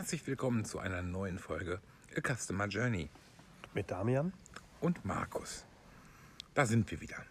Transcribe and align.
Herzlich 0.00 0.26
willkommen 0.26 0.64
zu 0.64 0.78
einer 0.78 1.02
neuen 1.02 1.38
Folge 1.38 1.78
A 2.16 2.22
Customer 2.22 2.66
Journey 2.68 3.10
mit 3.74 3.90
Damian. 3.90 4.32
und 4.80 5.04
Markus. 5.04 5.66
Da 6.54 6.64
sind 6.64 6.90
wir 6.90 7.02
wieder. 7.02 7.22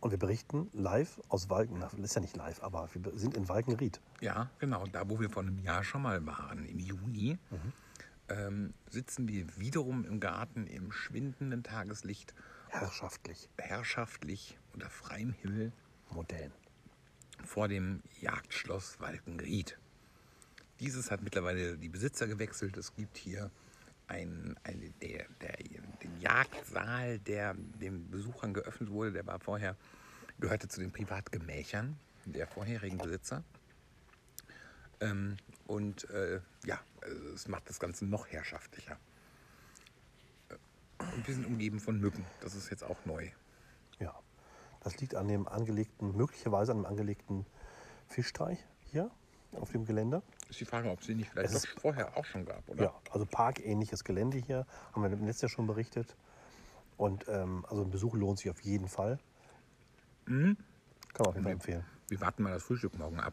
Und 0.00 0.10
wir 0.10 0.18
berichten 0.18 0.68
live 0.74 1.18
aus 1.30 1.48
Walken. 1.48 1.80
Das 1.80 1.94
ist 1.94 2.14
ja 2.14 2.20
nicht 2.20 2.36
live, 2.36 2.62
aber 2.62 2.90
wir 2.92 3.18
sind 3.18 3.38
in 3.38 3.48
Walkenried. 3.48 4.02
Ja, 4.20 4.50
genau, 4.58 4.84
da 4.88 5.08
wo 5.08 5.18
wir 5.18 5.30
vor 5.30 5.42
einem 5.42 5.58
Jahr 5.60 5.82
schon 5.82 6.02
mal 6.02 6.26
waren, 6.26 6.66
im 6.66 6.78
Juni, 6.78 7.38
ähm, 8.28 8.74
sitzen 8.90 9.26
wir 9.26 9.46
wiederum 9.56 10.04
im 10.04 10.20
Garten 10.20 10.66
im 10.66 10.92
schwindenden 10.92 11.62
Tageslicht, 11.62 12.34
Herrschaftlich. 12.68 13.48
herrschaftlich 13.56 14.58
unter 14.74 14.90
freiem 14.90 15.32
Himmel 15.32 15.72
Modern. 16.10 16.52
vor 17.46 17.66
dem 17.66 18.02
Jagdschloss 18.20 19.00
Walkenried. 19.00 19.78
Dieses 20.80 21.10
hat 21.10 21.22
mittlerweile 21.22 21.76
die 21.76 21.88
Besitzer 21.88 22.26
gewechselt. 22.26 22.76
Es 22.76 22.94
gibt 22.94 23.18
hier 23.18 23.50
ein, 24.08 24.56
ein, 24.64 24.92
der, 25.02 25.26
der, 25.40 25.56
den 26.02 26.20
Jagdsaal, 26.20 27.18
der 27.20 27.54
den 27.54 28.10
Besuchern 28.10 28.54
geöffnet 28.54 28.90
wurde. 28.90 29.12
Der 29.12 29.26
war 29.26 29.38
vorher, 29.38 29.76
gehörte 30.40 30.68
zu 30.68 30.80
den 30.80 30.90
Privatgemächern 30.90 31.98
der 32.24 32.46
vorherigen 32.46 32.98
Besitzer. 32.98 33.44
Ähm, 35.00 35.36
und 35.66 36.08
äh, 36.10 36.40
ja, 36.64 36.80
also 37.02 37.28
es 37.34 37.48
macht 37.48 37.68
das 37.68 37.78
Ganze 37.78 38.06
noch 38.06 38.26
herrschaftlicher. 38.28 38.98
Äh, 40.48 40.54
Und 41.14 41.26
wir 41.26 41.34
sind 41.34 41.46
umgeben 41.46 41.78
von 41.78 42.00
Mücken. 42.00 42.24
Das 42.40 42.54
ist 42.54 42.70
jetzt 42.70 42.84
auch 42.84 43.04
neu. 43.04 43.28
Ja. 43.98 44.18
Das 44.82 44.98
liegt 44.98 45.14
an 45.14 45.28
dem 45.28 45.46
angelegten, 45.46 46.16
möglicherweise 46.16 46.72
an 46.72 46.78
dem 46.78 46.86
angelegten 46.86 47.44
Fischteich 48.08 48.58
hier 48.86 49.10
auf 49.52 49.72
dem 49.72 49.84
Gelände. 49.84 50.22
Ist 50.50 50.60
die 50.60 50.64
Frage, 50.64 50.90
ob 50.90 51.00
es 51.00 51.06
den 51.06 51.18
nicht 51.18 51.30
vielleicht 51.30 51.54
Es 51.54 51.62
doch 51.62 51.80
vorher 51.80 52.16
auch 52.16 52.24
schon 52.24 52.44
gab, 52.44 52.68
oder? 52.68 52.84
Ja, 52.84 52.94
also 53.12 53.24
parkähnliches 53.24 54.02
Gelände 54.02 54.36
hier. 54.36 54.66
Haben 54.92 55.02
wir 55.02 55.12
im 55.12 55.24
letzten 55.24 55.46
Jahr 55.46 55.50
schon 55.50 55.68
berichtet. 55.68 56.16
Und 56.96 57.26
ähm, 57.28 57.64
also 57.70 57.82
ein 57.82 57.90
Besuch 57.90 58.14
lohnt 58.14 58.40
sich 58.40 58.50
auf 58.50 58.60
jeden 58.60 58.88
Fall. 58.88 59.20
Mhm. 60.26 60.56
Kann 61.14 61.24
man 61.24 61.26
auf 61.28 61.34
jeden 61.34 61.44
Fall 61.44 61.52
empfehlen. 61.52 61.84
Wir 62.08 62.20
warten 62.20 62.42
mal 62.42 62.52
das 62.52 62.64
Frühstück 62.64 62.98
morgen 62.98 63.20
ab. 63.20 63.32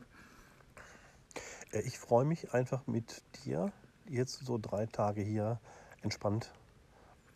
Äh, 1.71 1.81
Ich 1.81 1.97
freue 1.97 2.23
mich 2.23 2.53
einfach 2.53 2.85
mit 2.85 3.23
dir, 3.43 3.71
jetzt 4.07 4.45
so 4.45 4.59
drei 4.59 4.85
Tage 4.85 5.21
hier 5.21 5.59
entspannt 6.03 6.53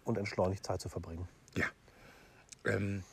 und 0.06 0.20
entschleunigt 0.20 0.64
Zeit 0.64 0.80
zu 0.80 0.90
verbringen. 0.90 1.28
Ja. 1.58 1.66
Ähm, 2.66 3.04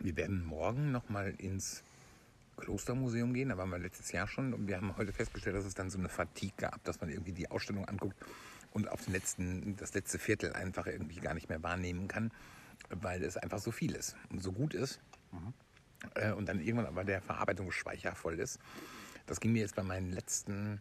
wir 0.00 0.16
werden 0.16 0.44
morgen 0.44 0.92
nochmal 0.92 1.34
ins 1.38 1.82
Klostermuseum 2.58 3.32
gehen. 3.32 3.48
Da 3.48 3.56
waren 3.56 3.70
wir 3.70 3.78
letztes 3.78 4.12
Jahr 4.12 4.28
schon. 4.28 4.52
Und 4.52 4.68
wir 4.68 4.76
haben 4.76 4.96
heute 4.96 5.12
festgestellt, 5.12 5.56
dass 5.56 5.64
es 5.64 5.74
dann 5.74 5.90
so 5.90 5.98
eine 5.98 6.08
Fatigue 6.08 6.54
gab, 6.56 6.82
dass 6.84 7.00
man 7.00 7.10
irgendwie 7.10 7.32
die 7.32 7.50
Ausstellung 7.50 7.86
anguckt 7.86 8.16
und 8.72 8.90
auf 8.90 9.04
den 9.04 9.14
letzten, 9.14 9.76
das 9.76 9.94
letzte 9.94 10.18
Viertel 10.18 10.52
einfach 10.52 10.86
irgendwie 10.86 11.20
gar 11.20 11.34
nicht 11.34 11.48
mehr 11.48 11.62
wahrnehmen 11.62 12.08
kann, 12.08 12.30
weil 12.90 13.22
es 13.22 13.36
einfach 13.36 13.58
so 13.58 13.70
viel 13.70 13.94
ist 13.94 14.16
und 14.30 14.42
so 14.42 14.52
gut 14.52 14.74
ist. 14.74 15.00
Äh, 16.14 16.32
und 16.32 16.48
dann 16.48 16.60
irgendwann 16.60 16.86
aber 16.86 17.04
der 17.04 17.22
Verarbeitungsspeicher 17.22 18.14
voll 18.14 18.38
ist. 18.38 18.58
Das 19.26 19.40
ging 19.40 19.52
mir 19.52 19.60
jetzt 19.60 19.74
bei 19.76 19.82
meinen 19.82 20.12
letzten 20.12 20.80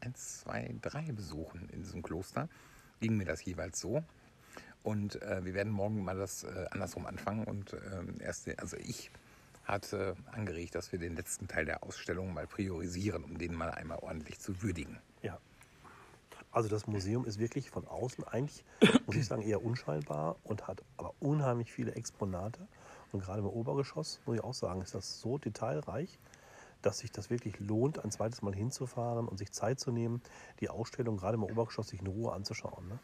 eins, 0.00 0.40
zwei, 0.40 0.74
drei 0.80 1.10
Besuchen 1.12 1.68
in 1.70 1.82
diesem 1.82 2.02
Kloster, 2.02 2.48
ging 3.00 3.16
mir 3.16 3.24
das 3.24 3.44
jeweils 3.44 3.80
so. 3.80 4.04
Und 4.82 5.20
äh, 5.22 5.44
wir 5.44 5.54
werden 5.54 5.72
morgen 5.72 6.04
mal 6.04 6.16
das 6.16 6.44
äh, 6.44 6.66
andersrum 6.70 7.06
anfangen. 7.06 7.44
Und 7.44 7.74
ähm, 7.92 8.14
erst, 8.20 8.48
also 8.60 8.76
ich 8.76 9.10
hatte 9.68 10.16
angeregt, 10.32 10.74
dass 10.74 10.90
wir 10.92 10.98
den 10.98 11.14
letzten 11.14 11.46
Teil 11.46 11.66
der 11.66 11.84
Ausstellung 11.84 12.32
mal 12.32 12.46
priorisieren, 12.46 13.22
um 13.22 13.38
den 13.38 13.54
mal 13.54 13.70
einmal 13.70 13.98
ordentlich 13.98 14.40
zu 14.40 14.62
würdigen. 14.62 14.98
Ja. 15.22 15.38
Also 16.50 16.70
das 16.70 16.86
Museum 16.86 17.26
ist 17.26 17.38
wirklich 17.38 17.70
von 17.70 17.86
außen 17.86 18.24
eigentlich, 18.24 18.64
muss 19.06 19.16
ich 19.16 19.26
sagen, 19.26 19.42
eher 19.42 19.62
unscheinbar 19.62 20.36
und 20.44 20.66
hat 20.66 20.82
aber 20.96 21.12
unheimlich 21.20 21.70
viele 21.70 21.94
Exponate. 21.94 22.66
Und 23.12 23.20
gerade 23.20 23.40
im 23.40 23.46
Obergeschoss, 23.46 24.20
muss 24.24 24.36
ich 24.36 24.44
auch 24.44 24.54
sagen, 24.54 24.80
ist 24.80 24.94
das 24.94 25.20
so 25.20 25.38
detailreich, 25.38 26.18
dass 26.82 26.98
sich 26.98 27.12
das 27.12 27.28
wirklich 27.28 27.58
lohnt, 27.60 28.02
ein 28.02 28.10
zweites 28.10 28.40
Mal 28.42 28.54
hinzufahren 28.54 29.28
und 29.28 29.36
sich 29.36 29.52
Zeit 29.52 29.80
zu 29.80 29.90
nehmen, 29.90 30.22
die 30.60 30.70
Ausstellung 30.70 31.18
gerade 31.18 31.34
im 31.34 31.44
Obergeschoss 31.44 31.88
sich 31.88 32.00
in 32.00 32.06
Ruhe 32.06 32.32
anzuschauen. 32.32 32.88
Ne? 32.88 32.98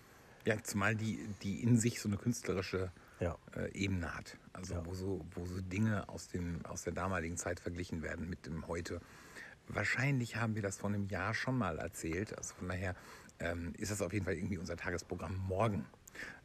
Ja, 0.47 0.63
zumal 0.63 0.95
die, 0.95 1.27
die 1.43 1.63
in 1.63 1.79
sich 1.79 2.01
so 2.01 2.09
eine 2.09 2.17
künstlerische 2.17 2.93
Ja. 3.21 3.37
äh, 3.57 3.71
Ebene 3.73 4.15
hat. 4.15 4.37
Also 4.53 4.75
Ja. 4.75 4.87
wo, 4.87 4.95
so, 4.95 5.25
wo 5.33 5.47
so 5.47 5.61
Dinge 5.61 6.09
aus, 6.09 6.29
dem, 6.29 6.65
aus 6.67 6.83
der 6.83 6.93
damaligen 6.93 7.37
Zeit 7.37 7.61
verglichen 7.61 8.03
werden 8.03 8.29
mit 8.29 8.47
dem 8.47 8.67
heute. 8.67 9.01
Wahrscheinlich 9.69 10.37
haben 10.37 10.55
wir 10.55 10.63
das 10.63 10.77
vor 10.77 10.91
einem 10.91 11.07
Jahr 11.07 11.33
schon 11.35 11.57
mal 11.57 11.79
erzählt. 11.79 12.37
Also 12.37 12.55
von 12.55 12.69
daher 12.69 12.95
ähm, 13.41 13.73
ist 13.79 13.91
das 13.91 14.03
auf 14.03 14.13
jeden 14.13 14.25
Fall 14.25 14.35
irgendwie 14.35 14.59
unser 14.59 14.77
Tagesprogramm 14.77 15.37
morgen. 15.37 15.87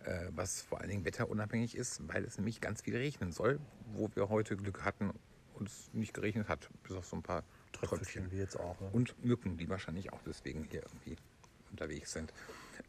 Äh, 0.03 0.29
was 0.31 0.61
vor 0.61 0.79
allen 0.79 0.89
Dingen 0.89 1.05
wetterunabhängig 1.05 1.75
ist, 1.75 2.07
weil 2.07 2.23
es 2.23 2.37
nämlich 2.37 2.61
ganz 2.61 2.81
viel 2.81 2.95
regnen 2.95 3.31
soll, 3.31 3.59
wo 3.93 4.09
wir 4.15 4.29
heute 4.29 4.55
Glück 4.57 4.83
hatten 4.83 5.11
und 5.53 5.67
es 5.67 5.89
nicht 5.93 6.13
geregnet 6.13 6.47
hat, 6.47 6.69
bis 6.83 6.93
auf 6.95 7.05
so 7.05 7.17
ein 7.17 7.21
paar 7.23 7.43
Tröpfchen. 7.73 7.97
Tröpfchen 7.99 8.31
wie 8.31 8.37
jetzt 8.37 8.59
auch. 8.59 8.79
Ne? 8.79 8.89
Und 8.93 9.23
Mücken, 9.23 9.57
die 9.57 9.69
wahrscheinlich 9.69 10.11
auch 10.11 10.21
deswegen 10.25 10.63
hier 10.63 10.81
irgendwie 10.81 11.17
unterwegs 11.69 12.13
sind. 12.13 12.33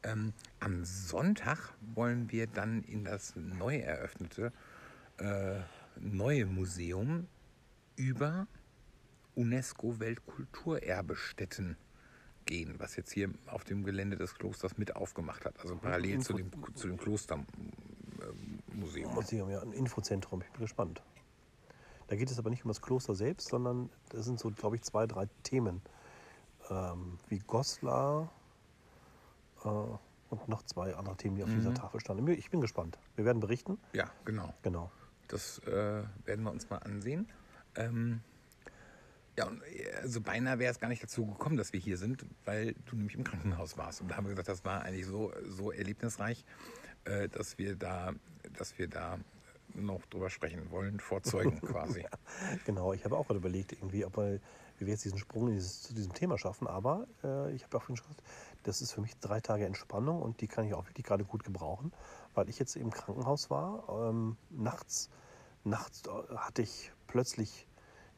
Ähm, 0.03 0.33
am 0.61 0.83
Sonntag 0.85 1.75
wollen 1.95 2.33
wir 2.33 2.47
dann 2.47 2.83
in 2.85 3.05
das 3.05 3.35
neu 3.37 3.77
eröffnete 3.77 4.51
äh, 5.19 5.61
neue 6.01 6.47
Museum 6.47 7.27
über 7.97 8.47
UNESCO-Weltkulturerbestätten 9.35 11.77
gehen, 12.47 12.77
was 12.79 12.97
jetzt 12.97 13.13
hier 13.13 13.29
auf 13.47 13.65
dem 13.65 13.85
Gelände 13.85 14.17
des 14.17 14.35
Klosters 14.35 14.79
mit 14.79 14.97
aufgemacht 14.97 15.45
hat. 15.45 15.61
Also 15.61 15.77
parallel 15.77 16.21
zu 16.21 16.33
dem, 16.33 16.51
zu 16.75 16.89
dem 16.89 16.97
Klostermuseum. 16.97 19.15
Museum, 19.15 19.51
ja, 19.51 19.61
ein 19.61 19.73
Infozentrum. 19.73 20.41
Ich 20.43 20.51
bin 20.51 20.63
gespannt. 20.63 21.03
Da 22.09 22.17
geht 22.17 22.31
es 22.31 22.39
aber 22.39 22.49
nicht 22.51 22.65
um 22.65 22.69
das 22.69 22.83
Kloster 22.83 23.15
selbst, 23.15 23.49
sondern 23.49 23.89
das 24.09 24.25
sind 24.25 24.41
so, 24.41 24.51
glaube 24.51 24.77
ich, 24.77 24.83
zwei, 24.83 25.07
drei 25.07 25.29
Themen. 25.43 25.83
Ähm, 26.71 27.19
wie 27.29 27.39
Goslar 27.39 28.33
äh, 29.65 29.99
und 30.31 30.49
noch 30.49 30.63
zwei 30.63 30.95
andere 30.95 31.17
Themen, 31.17 31.37
die 31.37 31.43
auf 31.43 31.51
dieser 31.51 31.75
Tafel 31.75 32.01
standen. 32.01 32.29
Ich 32.29 32.51
bin 32.51 32.61
gespannt. 32.61 32.99
Wir 33.17 33.25
werden 33.25 33.41
berichten. 33.41 33.79
Ja, 33.93 34.11
genau. 34.25 34.55
Genau. 34.63 34.91
Das 35.29 35.59
äh, 35.61 36.03
werden 36.25 36.45
wir 36.45 36.51
uns 36.51 36.71
mal 36.71 36.79
ansehen. 36.79 37.29
Ähm, 37.77 38.21
ja, 39.37 39.47
und 39.47 39.63
also 40.03 40.21
beinahe 40.21 40.59
wäre 40.59 40.71
es 40.71 40.79
gar 40.79 40.89
nicht 40.89 41.03
dazu 41.03 41.27
gekommen, 41.27 41.57
dass 41.57 41.73
wir 41.73 41.81
hier 41.81 41.97
sind, 41.97 42.25
weil 42.45 42.75
du 42.87 42.97
nämlich 42.97 43.17
im 43.17 43.25
Krankenhaus 43.25 43.79
warst. 43.79 44.01
Und 44.01 44.11
da 44.11 44.17
haben 44.17 44.25
wir 44.27 44.31
gesagt, 44.31 44.49
das 44.49 44.65
war 44.65 44.83
eigentlich 44.83 45.07
so, 45.07 45.33
so 45.49 45.73
erlebnisreich, 45.73 46.45
äh, 47.05 47.29
dass 47.29 47.59
wir 47.59 47.77
da, 47.77 48.13
dass 48.57 48.79
wir 48.79 48.89
da 48.89 49.19
noch 49.75 50.05
drüber 50.07 50.31
sprechen 50.31 50.71
wollen, 50.71 51.01
vor 51.01 51.23
Zeugen 51.23 51.61
quasi. 51.63 52.05
Genau, 52.67 52.93
ich 52.93 53.05
habe 53.05 53.17
auch 53.17 53.27
gerade 53.27 53.39
überlegt, 53.39 53.73
irgendwie, 53.73 54.05
ob 54.05 54.17
wir, 54.17 54.41
wie 54.81 54.87
wir 54.87 54.95
jetzt 54.95 55.05
diesen 55.05 55.19
Sprung 55.19 55.47
dieses, 55.47 55.83
zu 55.83 55.95
diesem 55.95 56.15
Thema 56.15 56.39
schaffen. 56.39 56.67
Aber 56.67 57.07
äh, 57.23 57.53
ich 57.53 57.65
habe 57.65 57.77
auch 57.77 57.83
schon 57.83 57.97
gesagt, 57.97 58.23
das 58.63 58.81
ist 58.81 58.93
für 58.93 59.03
mich 59.03 59.17
drei 59.19 59.41
Tage 59.41 59.67
Entspannung 59.67 60.23
und 60.23 60.41
die 60.41 60.49
kann 60.49 60.65
ich 60.65 60.75
auch 60.75 60.87
wirklich 60.87 61.05
gerade 61.05 61.25
gut 61.25 61.45
gebrauchen, 61.45 61.93
weil 62.35 62.49
ich 62.49 62.59
jetzt 62.59 62.77
im 62.77 62.91
Krankenhaus 62.91 63.51
war. 63.51 64.09
Ähm, 64.09 64.37
nachts, 64.49 65.11
nachts 65.65 66.03
äh, 66.07 66.35
hatte 66.35 66.63
ich 66.63 66.93
plötzlich 67.07 67.67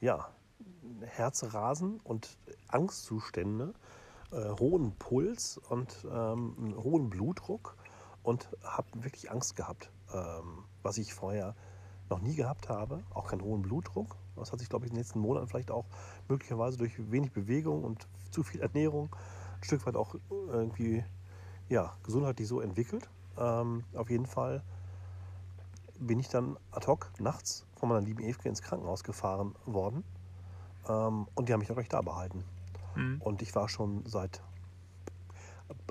ja, 0.00 0.28
Herzrasen 1.00 1.99
und 2.05 2.39
Angstzustände, 2.69 3.75
äh, 4.31 4.50
hohen 4.61 4.93
Puls 4.97 5.59
und 5.69 6.06
ähm, 6.11 6.75
hohen 6.77 7.11
Blutdruck 7.11 7.77
und 8.23 8.49
habe 8.62 8.87
wirklich 9.03 9.33
Angst 9.33 9.56
gehabt, 9.56 9.91
ähm, 10.12 10.65
was 10.85 10.99
ich 10.99 11.12
vorher 11.12 11.56
noch 12.08 12.20
nie 12.20 12.37
gehabt 12.37 12.69
habe. 12.69 13.03
Auch 13.11 13.29
keinen 13.29 13.43
hohen 13.43 13.62
Blutdruck. 13.62 14.17
Das 14.37 14.52
hat 14.52 14.58
sich, 14.58 14.69
glaube 14.69 14.87
ich, 14.87 14.90
in 14.90 14.96
den 14.96 15.02
letzten 15.02 15.20
Monaten 15.20 15.46
vielleicht 15.49 15.70
auch 15.70 15.87
möglicherweise 16.29 16.79
durch 16.79 16.94
wenig 17.11 17.32
Bewegung 17.32 17.84
und 17.84 18.06
zu 18.31 18.43
viel 18.43 18.61
Ernährung 18.61 19.14
ein 19.58 19.64
Stück 19.64 19.87
weit 19.87 19.96
auch 19.96 20.14
irgendwie 20.31 21.05
ja, 21.69 21.93
gesundheitlich 22.02 22.49
so 22.49 22.61
entwickelt. 22.61 23.08
Ähm, 23.38 23.84
auf 23.94 24.11
jeden 24.11 24.26
Fall 24.26 24.62
bin 25.99 26.19
ich 26.19 26.29
dann 26.29 26.56
ad 26.70 26.87
hoc 26.87 27.11
nachts 27.19 27.67
von 27.76 27.88
meiner 27.88 28.00
lieben 28.00 28.23
Evke 28.23 28.49
ins 28.49 28.62
Krankenhaus 28.62 29.05
gefahren 29.05 29.55
worden. 29.67 30.05
Ähm, 30.88 31.29
und 31.34 31.49
die 31.49 31.52
haben 31.52 31.61
mich 31.61 31.70
auch 31.70 31.75
gleich 31.76 31.88
da 31.88 32.02
behalten. 32.02 32.44
Und 33.20 33.43
ich 33.43 33.55
war 33.55 33.69
schon 33.69 34.05
seit, 34.06 34.43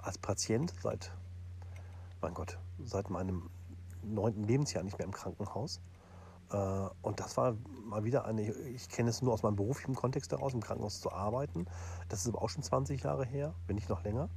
als 0.02 0.18
Patient, 0.18 0.74
seit, 0.82 1.12
mein 2.22 2.34
Gott, 2.34 2.60
seit 2.84 3.10
meinem 3.10 3.50
neunten 4.04 4.44
Lebensjahr 4.44 4.84
nicht 4.84 4.98
mehr 4.98 5.06
im 5.06 5.14
Krankenhaus. 5.14 5.80
Äh, 6.52 6.90
und 7.02 7.20
das 7.20 7.38
war 7.38 7.56
mal 7.86 8.04
wieder 8.04 8.26
eine, 8.26 8.42
ich 8.52 8.90
kenne 8.90 9.10
es 9.10 9.22
nur 9.22 9.34
aus 9.34 9.44
meinem 9.44 9.56
beruflichen 9.56 9.96
Kontext 9.96 10.32
heraus, 10.32 10.54
im 10.54 10.62
Krankenhaus 10.62 11.02
zu 11.02 11.12
arbeiten. 11.12 11.66
Das 12.10 12.22
ist 12.22 12.28
aber 12.28 12.42
auch 12.42 12.50
schon 12.50 12.64
20 12.64 13.04
Jahre 13.04 13.26
her, 13.26 13.54
wenn 13.68 13.76
nicht 13.76 13.90
noch 13.90 14.04
länger. 14.04 14.30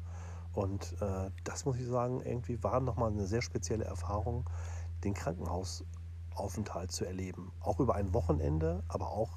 Und 0.53 0.95
äh, 1.01 1.31
das 1.43 1.65
muss 1.65 1.77
ich 1.77 1.87
sagen, 1.87 2.21
irgendwie 2.21 2.63
war 2.63 2.81
nochmal 2.81 3.11
eine 3.11 3.27
sehr 3.27 3.43
spezielle 3.43 3.85
Erfahrung, 3.85 4.49
den 5.03 5.15
Krankenhausaufenthalt 5.15 6.93
zu 6.93 7.05
erleben. 7.05 7.53
Auch 7.61 7.81
über 7.81 7.97
ein 7.97 8.15
Wochenende, 8.15 8.85
aber 8.89 9.09
auch 9.09 9.31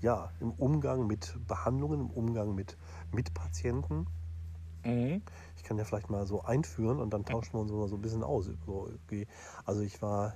ja, 0.00 0.30
im 0.40 0.52
Umgang 0.52 1.06
mit 1.06 1.36
Behandlungen, 1.46 2.00
im 2.00 2.10
Umgang 2.10 2.54
mit 2.54 2.76
Mitpatienten. 3.12 4.06
Mhm. 4.84 5.22
Ich 5.56 5.64
kann 5.64 5.76
ja 5.76 5.84
vielleicht 5.84 6.08
mal 6.08 6.26
so 6.26 6.42
einführen 6.42 7.00
und 7.00 7.10
dann 7.10 7.24
tauschen 7.24 7.54
wir 7.54 7.60
uns 7.60 7.72
mal 7.72 7.88
so 7.88 7.96
ein 7.96 8.00
bisschen 8.00 8.22
aus. 8.22 8.48
Also 9.64 9.82
ich 9.82 10.00
war 10.00 10.34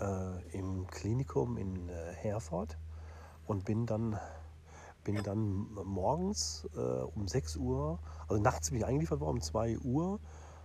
äh, 0.00 0.56
im 0.56 0.86
Klinikum 0.88 1.56
in 1.56 1.88
äh, 1.88 2.12
Herford 2.14 2.76
und 3.46 3.64
bin 3.64 3.86
dann, 3.86 4.18
bin 5.04 5.22
dann 5.22 5.68
morgens 5.84 6.68
äh, 6.76 6.78
um 6.78 7.28
6 7.28 7.56
Uhr, 7.56 7.98
also 8.28 8.42
nachts 8.42 8.70
bin 8.70 8.78
ich 8.78 8.86
eingeliefert 8.86 9.20
worden 9.20 9.36
um 9.36 9.42
2 9.42 9.78
Uhr 9.78 10.20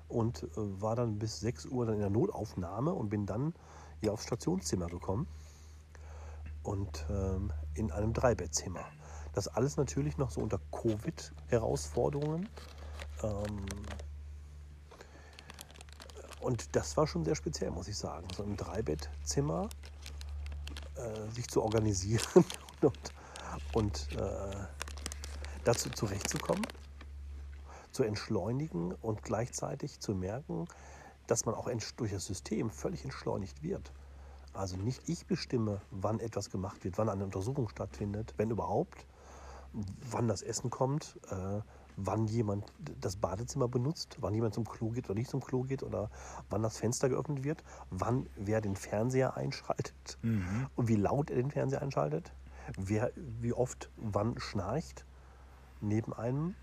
und 0.08 0.44
äh, 0.44 0.48
war 0.56 0.96
dann 0.96 1.20
bis 1.20 1.40
6 1.40 1.68
Uhr 1.68 1.86
dann 1.86 1.96
in 1.96 2.02
der 2.02 2.10
Notaufnahme 2.10 2.94
und 2.94 3.10
bin 3.10 3.26
dann 3.26 3.54
hier 4.02 4.14
aufs 4.14 4.24
Stationszimmer 4.24 4.88
gekommen 4.88 5.28
und 6.64 7.06
ähm, 7.10 7.52
in 7.76 7.92
einem 7.92 8.14
Dreibettzimmer. 8.14 8.86
Das 9.34 9.48
alles 9.48 9.78
natürlich 9.78 10.18
noch 10.18 10.32
so 10.32 10.42
unter 10.42 10.60
Covid-Herausforderungen. 10.72 12.50
Ähm, 13.24 13.66
und 16.40 16.76
das 16.76 16.96
war 16.98 17.08
schon 17.08 17.26
sehr 17.26 17.36
speziell, 17.36 17.72
muss 17.72 17.88
ich 17.88 17.98
sagen. 17.98 18.28
So 18.36 18.44
ein 18.44 18.56
Dreibettzimmer, 18.56 19.70
äh, 20.96 21.32
sich 21.32 21.48
zu 21.48 21.62
organisieren 21.62 22.24
und, 22.82 23.14
und 23.74 24.08
äh, 24.18 24.56
dazu 25.64 25.90
zurechtzukommen, 25.90 26.66
zu 27.92 28.04
entschleunigen 28.04 28.94
und 29.02 29.24
gleichzeitig 29.24 30.00
zu 30.00 30.16
merken, 30.16 30.68
dass 31.28 31.46
man 31.46 31.56
auch 31.56 31.70
durch 31.98 32.12
das 32.12 32.26
System 32.26 32.70
völlig 32.70 33.04
entschleunigt 33.04 33.62
wird. 33.62 33.92
Also 34.54 34.78
nicht 34.78 35.08
ich 35.08 35.26
bestimme, 35.28 35.82
wann 35.92 36.20
etwas 36.20 36.50
gemacht 36.50 36.84
wird, 36.84 36.98
wann 36.98 37.10
eine 37.10 37.24
Untersuchung 37.24 37.70
stattfindet, 37.70 38.34
wenn 38.38 38.50
überhaupt, 38.50 39.06
wann 40.10 40.28
das 40.28 40.42
Essen 40.42 40.70
kommt, 40.70 41.20
äh, 41.30 41.62
wann 42.06 42.28
jemand 42.28 42.66
das 43.02 43.18
Badezimmer 43.18 43.68
benutzt, 43.68 44.18
wann 44.20 44.34
jemand 44.34 44.54
zum 44.54 44.68
Klo 44.68 44.90
geht 44.90 45.06
oder 45.10 45.20
nicht 45.20 45.30
zum 45.30 45.42
Klo 45.42 45.64
geht 45.64 45.84
oder 45.84 46.10
wann 46.50 46.64
das 46.64 46.78
Fenster 46.78 47.10
geöffnet 47.10 47.44
wird, 47.44 47.64
wann 47.90 48.28
wer 48.36 48.62
den 48.62 48.76
Fernseher 48.76 49.36
einschaltet 49.36 50.18
und 50.76 50.88
wie 50.88 50.96
laut 50.96 51.30
er 51.30 51.38
den 51.38 51.52
Fernseher 51.52 51.82
einschaltet, 51.82 52.32
wer 52.78 53.12
wie 53.16 53.54
oft 53.54 53.90
wann 53.98 54.40
schnarcht 54.40 55.06
neben 55.82 56.14
einem, 56.14 56.56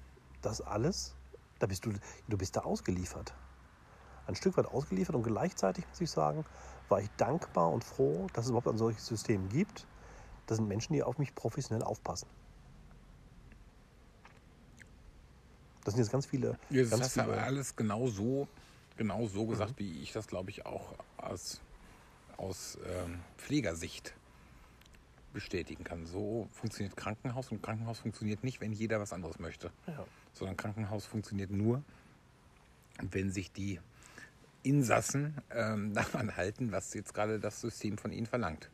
das 0.43 0.61
alles, 0.61 1.15
da 1.59 1.67
bist 1.67 1.85
du, 1.87 1.93
du 2.29 2.39
bist 2.39 2.57
da 2.57 2.61
ausgeliefert. 2.61 3.35
Ein 4.27 4.35
Stück 4.35 4.57
weit 4.57 4.67
ausgeliefert 4.67 5.15
und 5.15 5.23
gleichzeitig 5.23 5.87
muss 5.89 6.01
ich 6.01 6.11
sagen, 6.11 6.45
war 6.89 7.01
ich 7.01 7.11
dankbar 7.17 7.71
und 7.71 7.85
froh, 7.85 8.27
dass 8.33 8.45
es 8.45 8.51
überhaupt 8.51 8.69
ein 8.69 8.79
solches 8.79 9.07
System 9.07 9.49
gibt. 9.49 9.87
Das 10.47 10.57
sind 10.57 10.69
Menschen, 10.69 10.93
die 10.93 11.03
auf 11.03 11.19
mich 11.19 11.35
professionell 11.35 11.83
aufpassen. 11.83 12.29
Das 15.87 15.95
sind 15.95 16.03
jetzt 16.03 16.11
ganz 16.11 16.27
viele. 16.27 16.59
Das 16.69 16.91
ganz 16.91 17.03
hast 17.03 17.17
du 17.17 17.21
aber 17.21 17.35
viele 17.35 17.45
alles 17.45 17.77
genau 17.77 18.09
so, 18.09 18.49
genau 18.97 19.29
so 19.29 19.47
gesagt, 19.47 19.75
wie 19.77 20.03
ich 20.03 20.13
das, 20.13 20.27
glaube 20.27 20.51
ich, 20.51 20.67
auch 20.67 20.97
aus, 21.17 21.61
aus 22.39 22.77
ähm, 22.85 23.21
Pflegersicht 23.39 24.13
bestätigen 25.33 25.85
kann. 25.85 26.05
So 26.05 26.49
funktioniert 26.51 26.97
Krankenhaus 26.97 27.53
und 27.53 27.63
Krankenhaus 27.63 28.01
funktioniert 28.01 28.43
nicht, 28.43 28.61
wenn 28.61 28.73
jeder 28.73 28.99
was 28.99 29.13
anderes 29.13 29.39
möchte, 29.39 29.71
ja. 29.87 30.05
sondern 30.33 30.57
Krankenhaus 30.57 31.07
funktioniert 31.07 31.53
nur, 31.53 31.85
wenn 32.99 33.31
sich 33.31 33.53
die 33.53 33.79
Insassen 34.65 35.37
ähm, 35.53 35.95
daran 35.95 36.37
halten, 36.37 36.73
was 36.73 36.95
jetzt 36.95 37.15
gerade 37.15 37.39
das 37.39 37.61
System 37.61 37.97
von 37.97 38.11
ihnen 38.11 38.27
verlangt. 38.27 38.71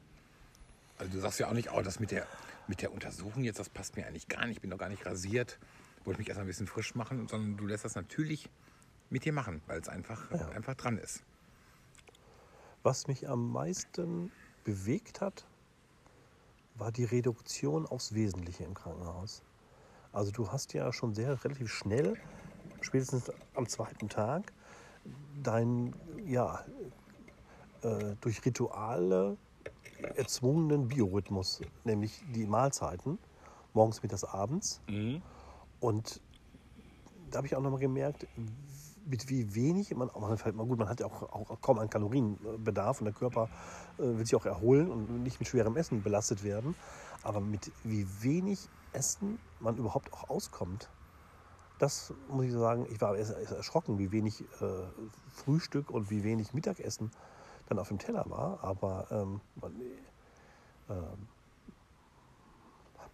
Also 0.96 1.12
du 1.12 1.20
sagst 1.20 1.40
ja 1.40 1.48
auch 1.48 1.52
nicht, 1.52 1.72
oh, 1.72 1.82
das 1.82 2.00
mit 2.00 2.10
der, 2.10 2.26
mit 2.68 2.80
der 2.80 2.90
Untersuchung 2.90 3.44
jetzt, 3.44 3.58
das 3.58 3.68
passt 3.68 3.98
mir 3.98 4.06
eigentlich 4.06 4.28
gar 4.28 4.46
nicht, 4.46 4.56
ich 4.56 4.60
bin 4.62 4.70
doch 4.70 4.78
gar 4.78 4.88
nicht 4.88 5.04
rasiert, 5.04 5.58
wollte 6.04 6.18
mich 6.18 6.28
erstmal 6.28 6.44
ein 6.44 6.48
bisschen 6.48 6.66
frisch 6.66 6.94
machen, 6.94 7.28
sondern 7.28 7.56
du 7.56 7.66
lässt 7.66 7.84
das 7.84 7.94
natürlich 7.94 8.48
mit 9.10 9.24
dir 9.24 9.32
machen, 9.32 9.62
weil 9.66 9.80
es 9.80 9.88
einfach, 9.88 10.30
Ja. 10.30 10.48
einfach 10.50 10.74
dran 10.74 10.98
ist. 10.98 11.22
Was 12.82 13.06
mich 13.06 13.28
am 13.28 13.52
meisten 13.52 14.32
bewegt 14.64 15.20
hat, 15.20 15.46
war 16.74 16.90
die 16.90 17.04
Reduktion 17.04 17.86
aufs 17.86 18.14
Wesentliche 18.14 18.64
im 18.64 18.74
Krankenhaus. 18.74 19.42
Also 20.12 20.32
du 20.32 20.50
hast 20.50 20.72
ja 20.74 20.92
schon 20.92 21.14
sehr 21.14 21.42
relativ 21.44 21.72
schnell, 21.72 22.16
spätestens 22.80 23.30
am 23.54 23.68
zweiten 23.68 24.08
Tag, 24.08 24.52
deinen 25.42 25.94
ja, 26.26 26.64
äh, 27.82 28.16
durch 28.20 28.44
Rituale 28.44 29.36
erzwungenen 30.16 30.88
Biorhythmus, 30.88 31.60
nämlich 31.84 32.22
die 32.34 32.46
Mahlzeiten, 32.46 33.18
morgens, 33.72 34.02
mittags, 34.02 34.24
abends. 34.24 34.80
Und 35.82 36.20
da 37.28 37.38
habe 37.38 37.48
ich 37.48 37.56
auch 37.56 37.60
nochmal 37.60 37.80
gemerkt, 37.80 38.28
mit 39.04 39.28
wie 39.28 39.52
wenig, 39.56 39.92
man, 39.96 40.08
man, 40.14 40.30
halt 40.44 40.54
mal 40.54 40.64
gut, 40.64 40.78
man 40.78 40.88
hat 40.88 41.00
ja 41.00 41.06
auch, 41.06 41.22
auch 41.22 41.60
kaum 41.60 41.80
einen 41.80 41.90
Kalorienbedarf 41.90 43.00
und 43.00 43.06
der 43.06 43.14
Körper 43.14 43.48
äh, 43.98 44.02
will 44.02 44.24
sich 44.24 44.36
auch 44.36 44.46
erholen 44.46 44.92
und 44.92 45.24
nicht 45.24 45.40
mit 45.40 45.48
schwerem 45.48 45.76
Essen 45.76 46.04
belastet 46.04 46.44
werden. 46.44 46.76
Aber 47.22 47.40
mit 47.40 47.72
wie 47.82 48.06
wenig 48.22 48.70
Essen 48.92 49.40
man 49.58 49.76
überhaupt 49.76 50.12
auch 50.12 50.30
auskommt, 50.30 50.88
das 51.78 52.14
muss 52.28 52.44
ich 52.44 52.52
sagen, 52.52 52.86
ich 52.88 53.00
war 53.00 53.18
erschrocken, 53.18 53.98
wie 53.98 54.12
wenig 54.12 54.42
äh, 54.60 54.86
Frühstück 55.32 55.90
und 55.90 56.10
wie 56.10 56.22
wenig 56.22 56.54
Mittagessen 56.54 57.10
dann 57.66 57.80
auf 57.80 57.88
dem 57.88 57.98
Teller 57.98 58.24
war. 58.28 58.62
Aber 58.62 59.08
ähm, 59.10 59.40
man, 59.56 59.72
ähm, 60.88 61.26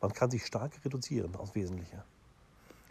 man 0.03 0.13
kann 0.13 0.31
sich 0.31 0.45
stark 0.45 0.85
reduzieren 0.85 1.35
aufs 1.35 1.55
Wesentliche. 1.55 2.05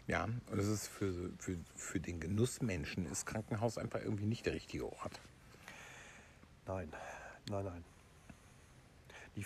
Ja, 0.08 0.24
und 0.24 0.58
es 0.58 0.66
ist 0.66 0.88
für, 0.88 1.30
für, 1.38 1.58
für 1.76 2.00
den 2.00 2.18
Genussmenschen 2.18 3.04
ist 3.06 3.26
Krankenhaus 3.26 3.76
einfach 3.76 4.00
irgendwie 4.00 4.24
nicht 4.24 4.46
der 4.46 4.54
richtige 4.54 4.86
Ort. 4.86 5.20
Nein, 6.66 6.90
nein, 7.50 7.64
nein. 7.64 7.84
Die, 9.36 9.44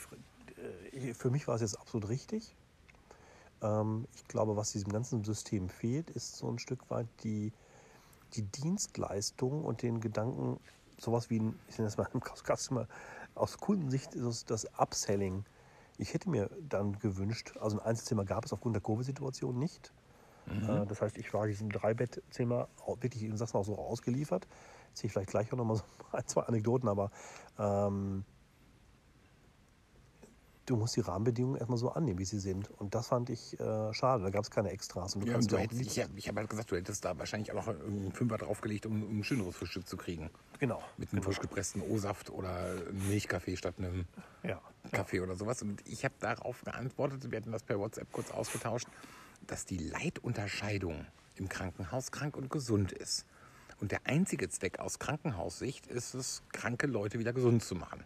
äh, 0.96 1.14
für 1.14 1.30
mich 1.30 1.48
war 1.48 1.56
es 1.56 1.62
jetzt 1.62 1.80
absolut 1.80 2.08
richtig. 2.08 2.54
Ähm, 3.60 4.06
ich 4.14 4.28
glaube, 4.28 4.56
was 4.56 4.70
diesem 4.70 4.92
ganzen 4.92 5.24
System 5.24 5.68
fehlt, 5.68 6.10
ist 6.10 6.36
so 6.36 6.48
ein 6.48 6.60
Stück 6.60 6.88
weit 6.90 7.08
die, 7.24 7.52
die 8.34 8.42
Dienstleistung 8.42 9.64
und 9.64 9.82
den 9.82 10.00
Gedanken, 10.00 10.60
sowas 10.96 11.28
wie 11.28 11.38
ich 11.66 11.78
nenne 11.78 11.88
das 11.88 11.96
mal 11.96 12.08
im 12.14 12.20
Customer, 12.20 12.86
aus 13.34 13.58
Kundensicht 13.58 14.14
ist 14.14 14.48
das 14.48 14.66
Upselling. 14.78 15.44
Ich 15.98 16.14
hätte 16.14 16.30
mir 16.30 16.50
dann 16.68 17.00
gewünscht, 17.00 17.56
also 17.60 17.80
ein 17.80 17.86
Einzelzimmer 17.86 18.24
gab 18.24 18.44
es 18.44 18.52
aufgrund 18.52 18.76
der 18.76 18.82
Covid-Situation 18.82 19.58
nicht. 19.58 19.92
Äh, 20.46 20.86
Das 20.86 21.00
heißt, 21.02 21.16
ich 21.18 21.32
war 21.34 21.46
diesem 21.46 21.70
Dreibettzimmer 21.70 22.68
wirklich, 23.00 23.22
ich 23.24 23.30
sag's 23.36 23.54
mal 23.54 23.60
auch 23.60 23.64
so 23.64 23.78
ausgeliefert. 23.78 24.46
Erzähle 24.90 25.06
ich 25.06 25.12
vielleicht 25.12 25.30
gleich 25.30 25.52
auch 25.52 25.56
nochmal 25.56 25.76
so 25.76 25.84
ein, 26.12 26.26
zwei 26.26 26.42
Anekdoten, 26.42 26.88
aber 26.88 27.10
ähm, 27.58 28.24
du 30.66 30.76
musst 30.76 30.96
die 30.96 31.00
Rahmenbedingungen 31.00 31.56
erstmal 31.56 31.78
so 31.78 31.90
annehmen, 31.90 32.18
wie 32.18 32.24
sie 32.24 32.38
sind. 32.38 32.70
Und 32.70 32.94
das 32.94 33.08
fand 33.08 33.30
ich 33.30 33.58
äh, 33.58 33.92
schade. 33.92 34.22
Da 34.22 34.30
gab 34.30 34.44
es 34.44 34.50
keine 34.50 34.70
Extras. 34.70 35.14
Und 35.14 35.22
du 35.22 35.26
Ja, 35.26 35.32
kannst 35.34 35.50
du 35.50 35.56
ja 35.56 35.60
auch 35.60 35.64
hättest, 35.64 35.80
ich 35.82 35.98
habe 36.02 36.20
hab 36.20 36.36
halt 36.36 36.50
gesagt, 36.50 36.70
du 36.70 36.76
hättest 36.76 37.04
da 37.04 37.18
wahrscheinlich 37.18 37.50
auch 37.52 37.56
noch 37.56 37.68
einen 37.68 38.12
Fünfer 38.12 38.38
draufgelegt, 38.38 38.86
um, 38.86 39.02
um 39.02 39.18
ein 39.20 39.24
schöneres 39.24 39.56
Frühstück 39.56 39.88
zu 39.88 39.96
kriegen. 39.96 40.30
Genau. 40.58 40.82
Mit 40.98 41.12
einem 41.12 41.22
frisch 41.22 41.40
gepressten 41.40 41.82
O-Saft 41.82 42.30
oder 42.30 42.50
einem 42.54 43.08
Milchkaffee 43.08 43.56
statt 43.56 43.74
einem 43.78 44.06
Ja. 44.44 44.60
Kaffee 44.92 45.20
oder 45.20 45.36
sowas. 45.36 45.62
Und 45.62 45.86
ich 45.86 46.04
habe 46.04 46.14
darauf 46.20 46.62
geantwortet, 46.64 47.30
wir 47.30 47.38
hatten 47.38 47.52
das 47.52 47.62
per 47.62 47.78
WhatsApp 47.78 48.12
kurz 48.12 48.30
ausgetauscht, 48.30 48.86
dass 49.46 49.64
die 49.64 49.78
Leitunterscheidung 49.78 51.06
im 51.36 51.48
Krankenhaus 51.48 52.10
krank 52.12 52.36
und 52.36 52.50
gesund 52.50 52.92
ist. 52.92 53.26
Und 53.80 53.90
der 53.92 54.00
einzige 54.06 54.48
Zweck 54.48 54.78
aus 54.78 54.98
Krankenhaussicht 54.98 55.86
ist 55.88 56.14
es, 56.14 56.42
kranke 56.52 56.86
Leute 56.86 57.18
wieder 57.18 57.32
gesund 57.32 57.62
zu 57.64 57.74
machen. 57.74 58.04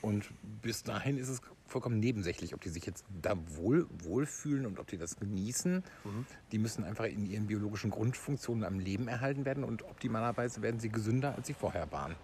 Und 0.00 0.30
bis 0.62 0.82
dahin 0.82 1.16
ist 1.16 1.28
es 1.28 1.40
vollkommen 1.66 1.98
nebensächlich, 2.00 2.54
ob 2.54 2.60
die 2.60 2.68
sich 2.68 2.84
jetzt 2.86 3.04
da 3.22 3.34
wohl, 3.56 3.86
wohlfühlen 4.02 4.66
und 4.66 4.78
ob 4.78 4.86
die 4.88 4.98
das 4.98 5.16
genießen. 5.16 5.82
Die 6.50 6.58
müssen 6.58 6.84
einfach 6.84 7.04
in 7.04 7.24
ihren 7.26 7.46
biologischen 7.46 7.90
Grundfunktionen 7.90 8.64
am 8.64 8.78
Leben 8.78 9.08
erhalten 9.08 9.44
werden 9.44 9.64
und 9.64 9.82
optimalerweise 9.82 10.60
werden 10.62 10.80
sie 10.80 10.88
gesünder, 10.88 11.34
als 11.36 11.46
sie 11.46 11.54
vorher 11.54 11.90
waren. 11.92 12.14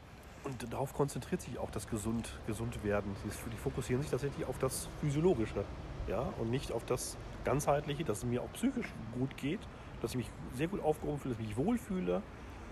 Und 0.45 0.73
darauf 0.73 0.93
konzentriert 0.93 1.41
sich 1.43 1.59
auch 1.59 1.71
das 1.71 1.89
gesund, 1.89 2.39
gesund 2.47 2.83
werden. 2.85 3.15
Sie- 3.25 3.51
Die 3.51 3.57
fokussieren 3.57 4.03
sich 4.03 4.11
tatsächlich 4.11 4.45
auf 4.47 4.59
das 4.59 4.89
Physiologische. 5.01 5.65
Ja, 6.09 6.21
und 6.23 6.51
nicht 6.51 6.73
auf 6.73 6.85
das 6.85 7.17
Ganzheitliche, 7.45 8.05
dass 8.05 8.19
es 8.19 8.25
mir 8.25 8.43
auch 8.43 8.53
psychisch 8.55 8.87
gut 9.13 9.37
geht, 9.37 9.61
dass 10.01 10.13
ich 10.13 10.17
mich 10.17 10.31
sehr 10.55 10.69
gut 10.69 10.81
aufgehoben 10.81 11.19
fühle, 11.19 11.35
dass 11.35 11.43
ich 11.43 11.49
mich 11.49 11.57
wohlfühle. 11.57 12.23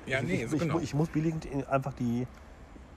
Ja, 0.07 0.21
ich, 0.21 0.27
nee, 0.27 0.45
ich, 0.45 0.51
so 0.51 0.57
ich, 0.57 0.63
genau. 0.63 0.79
ich 0.81 0.95
muss 0.95 1.09
billigend 1.11 1.45
in- 1.45 1.65
einfach 1.65 1.93
die, 1.93 2.27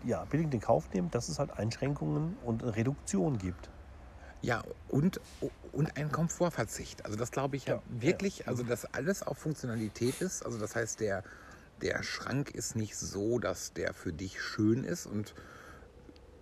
ja, 0.04 0.24
billigend 0.26 0.54
in 0.54 0.62
Kauf 0.62 0.90
nehmen, 0.94 1.12
dass 1.12 1.28
es 1.28 1.40
halt 1.40 1.52
Einschränkungen 1.52 2.38
und 2.46 2.64
eine 2.64 2.76
Reduktion 2.76 3.38
gibt. 3.38 3.70
Ja, 4.42 4.64
und, 4.88 5.20
und 5.74 5.98
ein 5.98 6.12
Komfortverzicht. 6.12 7.04
Also 7.06 7.18
das 7.18 7.32
glaube 7.32 7.58
ich 7.58 7.66
ja, 7.66 7.76
Ja, 7.76 7.84
wirklich, 8.02 8.48
also 8.48 8.64
dass 8.64 8.86
alles 8.94 9.24
auf 9.24 9.38
Funktionalität 9.38 10.16
ist. 10.22 10.46
Also 10.46 10.58
das 10.58 10.76
heißt, 10.76 11.02
der, 11.02 11.24
der 11.82 12.04
Schrank 12.04 12.52
ist 12.52 12.76
nicht 12.76 12.96
so, 12.96 13.40
dass 13.40 13.74
der 13.74 13.94
für 13.94 14.14
dich 14.14 14.42
schön 14.42 14.86
ist 14.86 15.06
und 15.06 15.34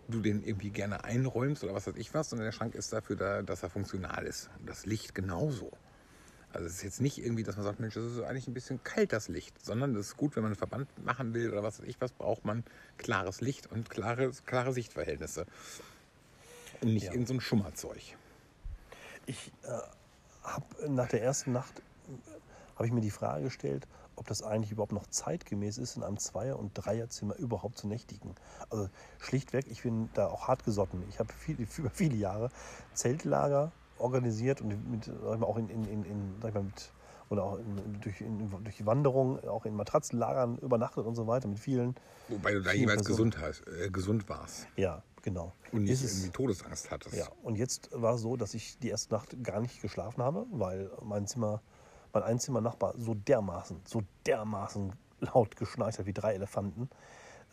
du 0.08 0.22
den 0.22 0.44
irgendwie 0.44 0.70
gerne 0.70 1.04
einräumst 1.04 1.64
oder 1.64 1.74
was 1.74 1.88
weiß 1.88 1.96
ich 1.98 2.14
was, 2.14 2.30
sondern 2.30 2.46
der 2.46 2.52
Schrank 2.52 2.76
ist 2.76 2.94
dafür 2.94 3.16
da, 3.16 3.42
dass 3.42 3.64
er 3.64 3.70
funktional 3.70 4.26
ist. 4.26 4.50
Und 4.60 4.70
das 4.70 4.86
Licht 4.86 5.14
genauso. 5.16 5.72
Also 6.54 6.66
es 6.66 6.76
ist 6.76 6.84
jetzt 6.84 7.02
nicht 7.02 7.18
irgendwie, 7.18 7.44
dass 7.44 7.56
man 7.58 7.66
sagt, 7.66 7.80
Mensch, 7.80 7.94
das 7.96 8.06
ist 8.06 8.22
eigentlich 8.22 8.48
ein 8.48 8.54
bisschen 8.54 8.82
kalt, 8.84 9.12
das 9.12 9.28
Licht, 9.28 9.64
sondern 9.64 9.94
das 9.94 10.08
ist 10.08 10.18
gut, 10.18 10.36
wenn 10.36 10.44
man 10.44 10.52
einen 10.52 10.58
Verband 10.58 10.88
machen 11.06 11.34
will 11.34 11.52
oder 11.52 11.62
was 11.62 11.80
weiß 11.80 11.88
ich 11.88 12.00
was, 12.00 12.12
braucht 12.14 12.46
man 12.46 12.64
klares 12.98 13.42
Licht 13.42 13.68
und 13.72 13.90
klare, 13.90 14.32
klare 14.46 14.74
Sichtverhältnisse. 14.74 15.46
Und 16.82 16.94
nicht 16.94 17.08
Ja. 17.08 17.12
in 17.12 17.26
so 17.26 17.34
ein 17.34 17.42
Schummerzeug. 17.42 18.02
Ich 19.26 19.52
äh, 19.64 19.68
habe 20.44 20.66
nach 20.90 21.10
der 21.10 21.22
ersten 21.22 21.52
Nacht 21.52 21.82
habe 22.76 22.86
ich 22.86 22.94
mir 22.94 23.02
die 23.02 23.12
Frage 23.12 23.46
gestellt, 23.46 23.86
ob 24.18 24.28
das 24.28 24.42
eigentlich 24.44 24.72
überhaupt 24.72 24.92
noch 24.92 25.08
zeitgemäß 25.08 25.78
ist, 25.78 25.96
in 25.96 26.04
einem 26.04 26.18
Zweier- 26.18 26.60
und 26.60 26.72
Dreierzimmer 26.74 27.36
überhaupt 27.38 27.78
zu 27.78 27.88
nächtigen. 27.88 28.36
Also 28.70 28.90
schlichtweg, 29.20 29.68
ich 29.70 29.84
bin 29.84 30.10
da 30.16 30.28
auch 30.28 30.48
hart 30.48 30.66
gesotten. 30.66 31.04
Ich 31.10 31.20
habe 31.20 31.32
viel, 31.32 31.56
über 31.78 31.90
viele 31.90 32.16
Jahre 32.16 32.50
Zeltlager 32.94 33.72
organisiert 34.00 34.62
und 34.62 34.90
mit, 34.92 35.08
mal, 35.24 35.44
auch 35.44 35.58
in, 35.58 35.70
in, 35.70 35.86
in, 35.86 36.04
in 36.04 36.36
sag 36.42 36.50
ich 36.50 36.56
mal, 36.56 36.64
mit, 36.64 36.92
oder 37.30 37.44
auch 37.44 37.58
in, 37.60 38.00
durch, 38.02 38.22
in, 38.22 38.50
durch 38.64 38.86
Wanderungen, 38.86 39.48
auch 39.48 39.66
in 39.66 39.76
Matratzenlagern 39.76 40.58
übernachtet 40.60 41.06
und 41.06 41.16
so 41.16 41.28
weiter 41.28 41.48
mit 41.48 41.60
vielen. 41.60 41.96
Wobei 42.30 42.54
du 42.54 42.62
da 42.62 42.72
jeweils 42.74 43.04
Personen. 43.04 43.32
gesund, 43.32 43.40
hast, 43.46 43.68
äh, 43.68 43.90
gesund 43.90 44.30
warst 44.30 44.68
Ja, 44.78 45.04
genau. 45.24 45.54
und 45.72 45.84
nicht 45.84 45.92
Ist 45.94 46.04
es- 46.04 46.14
irgendwie 46.20 46.32
Todesangst 46.32 46.90
hattest. 46.92 47.16
Ja, 47.16 47.28
und 47.44 47.56
jetzt 47.58 47.90
war 47.92 48.16
es 48.16 48.22
so, 48.22 48.36
dass 48.38 48.54
ich 48.54 48.78
die 48.80 48.90
erste 48.90 49.14
Nacht 49.14 49.44
gar 49.44 49.60
nicht 49.60 49.82
geschlafen 49.82 50.24
habe, 50.24 50.46
weil 50.52 50.90
mein 51.04 51.28
Zimmer, 51.28 51.62
mein 52.14 52.24
Einzimmernachbar 52.24 52.96
so 52.98 53.14
dermaßen, 53.14 53.82
so 53.86 54.04
dermaßen 54.26 54.94
laut 55.20 55.56
geschnarcht 55.56 56.00
hat 56.00 56.06
wie 56.06 56.14
drei 56.14 56.34
Elefanten, 56.34 56.90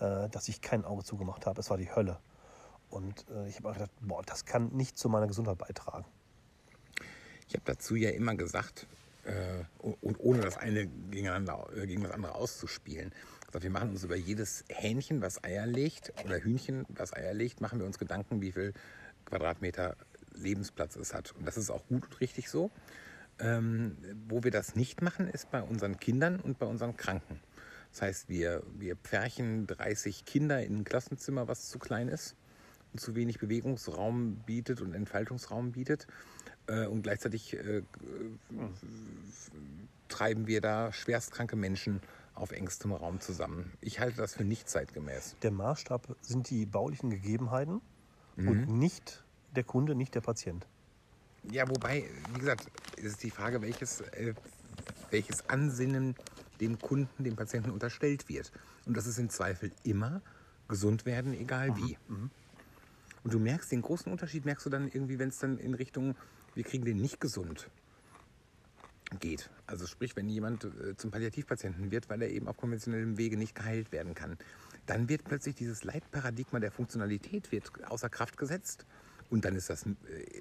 äh, 0.00 0.28
dass 0.28 0.48
ich 0.48 0.60
kein 0.60 0.84
Auge 0.84 1.04
zugemacht 1.04 1.46
habe. 1.46 1.60
Es 1.60 1.70
war 1.70 1.76
die 1.76 1.94
Hölle. 1.94 2.18
Und 2.90 3.26
äh, 3.30 3.48
ich 3.48 3.56
habe 3.56 3.70
auch 3.70 3.74
gedacht, 3.74 3.90
boah, 4.00 4.22
das 4.22 4.44
kann 4.44 4.68
nicht 4.68 4.98
zu 4.98 5.08
meiner 5.08 5.26
Gesundheit 5.26 5.58
beitragen. 5.58 6.04
Ich 7.48 7.54
habe 7.54 7.64
dazu 7.64 7.96
ja 7.96 8.10
immer 8.10 8.34
gesagt, 8.34 8.86
äh, 9.24 9.64
und 9.80 10.20
ohne 10.20 10.40
das 10.40 10.56
eine 10.56 10.86
gegeneinander, 10.86 11.66
äh, 11.76 11.86
gegen 11.86 12.02
das 12.02 12.12
andere 12.12 12.34
auszuspielen, 12.34 13.12
gesagt, 13.46 13.64
wir 13.64 13.70
machen 13.70 13.90
uns 13.90 14.04
über 14.04 14.16
jedes 14.16 14.64
Hähnchen, 14.68 15.22
was 15.22 15.42
Eier 15.44 15.66
legt, 15.66 16.12
oder 16.24 16.38
Hühnchen, 16.38 16.86
was 16.88 17.12
Eier 17.12 17.34
legt, 17.34 17.60
machen 17.60 17.78
wir 17.78 17.86
uns 17.86 17.98
Gedanken, 17.98 18.40
wie 18.40 18.52
viel 18.52 18.72
Quadratmeter 19.26 19.96
Lebensplatz 20.34 20.96
es 20.96 21.14
hat. 21.14 21.32
Und 21.32 21.46
das 21.46 21.56
ist 21.56 21.70
auch 21.70 21.86
gut 21.86 22.04
und 22.04 22.20
richtig 22.20 22.50
so. 22.50 22.70
Ähm, 23.40 23.96
wo 24.28 24.44
wir 24.44 24.50
das 24.50 24.76
nicht 24.76 25.02
machen, 25.02 25.28
ist 25.28 25.50
bei 25.50 25.60
unseren 25.60 25.98
Kindern 25.98 26.38
und 26.38 26.58
bei 26.58 26.66
unseren 26.66 26.96
Kranken. 26.96 27.40
Das 27.90 28.02
heißt, 28.02 28.28
wir, 28.28 28.62
wir 28.78 28.96
pferchen 28.96 29.66
30 29.66 30.24
Kinder 30.24 30.62
in 30.62 30.78
ein 30.78 30.84
Klassenzimmer, 30.84 31.48
was 31.48 31.68
zu 31.68 31.78
klein 31.78 32.08
ist 32.08 32.36
und 32.92 33.00
zu 33.00 33.14
wenig 33.14 33.38
Bewegungsraum 33.38 34.36
bietet 34.46 34.80
und 34.80 34.94
Entfaltungsraum 34.94 35.72
bietet. 35.72 36.06
Äh, 36.66 36.86
und 36.86 37.02
gleichzeitig 37.02 37.54
äh, 37.54 37.82
treiben 40.08 40.46
wir 40.46 40.60
da 40.60 40.92
schwerstkranke 40.92 41.56
Menschen 41.56 42.00
auf 42.34 42.52
engstem 42.52 42.92
Raum 42.92 43.20
zusammen. 43.20 43.72
Ich 43.80 44.00
halte 44.00 44.16
das 44.16 44.34
für 44.34 44.44
nicht 44.44 44.68
zeitgemäß. 44.68 45.36
Der 45.42 45.50
Maßstab 45.50 46.16
sind 46.20 46.50
die 46.50 46.66
baulichen 46.66 47.10
Gegebenheiten 47.10 47.80
und 48.36 48.68
nicht 48.68 49.22
der 49.54 49.62
Kunde, 49.62 49.94
nicht 49.94 50.14
der 50.14 50.20
Patient. 50.20 50.66
Ja, 51.50 51.68
wobei, 51.68 52.04
wie 52.32 52.38
gesagt, 52.38 52.66
ist 52.96 53.12
es 53.12 53.16
die 53.18 53.30
Frage, 53.30 53.60
welches, 53.62 54.00
äh, 54.00 54.34
welches 55.10 55.48
Ansinnen 55.48 56.14
dem 56.60 56.78
Kunden, 56.78 57.24
dem 57.24 57.36
Patienten 57.36 57.70
unterstellt 57.70 58.28
wird. 58.28 58.52
Und 58.86 58.96
das 58.96 59.06
ist 59.06 59.18
im 59.18 59.28
Zweifel 59.28 59.72
immer 59.82 60.22
gesund 60.68 61.04
werden, 61.04 61.34
egal 61.34 61.76
wie. 61.76 61.96
Und 63.24 63.32
du 63.32 63.38
merkst 63.38 63.72
den 63.72 63.82
großen 63.82 64.10
Unterschied, 64.10 64.44
merkst 64.44 64.64
du 64.66 64.70
dann 64.70 64.88
irgendwie, 64.88 65.18
wenn 65.18 65.30
es 65.30 65.38
dann 65.38 65.58
in 65.58 65.74
Richtung, 65.74 66.14
wir 66.54 66.64
kriegen 66.64 66.84
den 66.84 66.98
nicht 66.98 67.20
gesund 67.20 67.68
geht. 69.20 69.50
Also 69.66 69.86
sprich, 69.86 70.16
wenn 70.16 70.28
jemand 70.28 70.64
äh, 70.64 70.96
zum 70.96 71.10
Palliativpatienten 71.10 71.90
wird, 71.90 72.08
weil 72.08 72.22
er 72.22 72.30
eben 72.30 72.48
auf 72.48 72.56
konventionellem 72.56 73.16
Wege 73.16 73.36
nicht 73.36 73.54
geheilt 73.54 73.92
werden 73.92 74.14
kann, 74.14 74.36
dann 74.86 75.08
wird 75.08 75.24
plötzlich 75.24 75.54
dieses 75.54 75.84
Leitparadigma 75.84 76.60
der 76.60 76.72
Funktionalität 76.72 77.52
wird 77.52 77.70
außer 77.88 78.08
Kraft 78.08 78.36
gesetzt. 78.36 78.84
Und 79.30 79.44
dann 79.44 79.56
ist 79.56 79.70
das, 79.70 79.86
äh, 79.86 79.94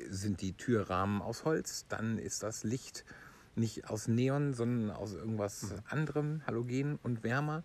sind 0.09 0.41
die 0.41 0.53
Türrahmen 0.53 1.21
aus 1.21 1.45
Holz, 1.45 1.85
dann 1.89 2.17
ist 2.17 2.43
das 2.43 2.63
Licht 2.63 3.05
nicht 3.55 3.89
aus 3.89 4.07
Neon, 4.07 4.53
sondern 4.53 4.95
aus 4.95 5.13
irgendwas 5.13 5.73
anderem, 5.89 6.41
Halogen 6.45 6.99
und 7.03 7.23
wärmer. 7.23 7.63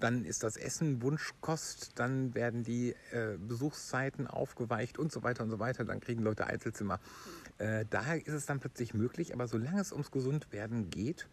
Dann 0.00 0.24
ist 0.24 0.42
das 0.42 0.56
Essen 0.56 1.02
Wunschkost, 1.02 1.92
dann 1.96 2.34
werden 2.34 2.64
die 2.64 2.94
äh, 3.10 3.36
Besuchszeiten 3.36 4.26
aufgeweicht 4.26 4.98
und 4.98 5.12
so 5.12 5.22
weiter 5.22 5.44
und 5.44 5.50
so 5.50 5.58
weiter. 5.58 5.84
Dann 5.84 6.00
kriegen 6.00 6.22
Leute 6.22 6.46
Einzelzimmer. 6.46 6.98
Äh, 7.58 7.84
daher 7.90 8.16
ist 8.16 8.32
es 8.32 8.46
dann 8.46 8.58
plötzlich 8.58 8.94
möglich, 8.94 9.34
aber 9.34 9.46
solange 9.48 9.80
es 9.80 9.92
ums 9.92 10.10
Gesundwerden 10.10 10.88
geht, 10.90 11.28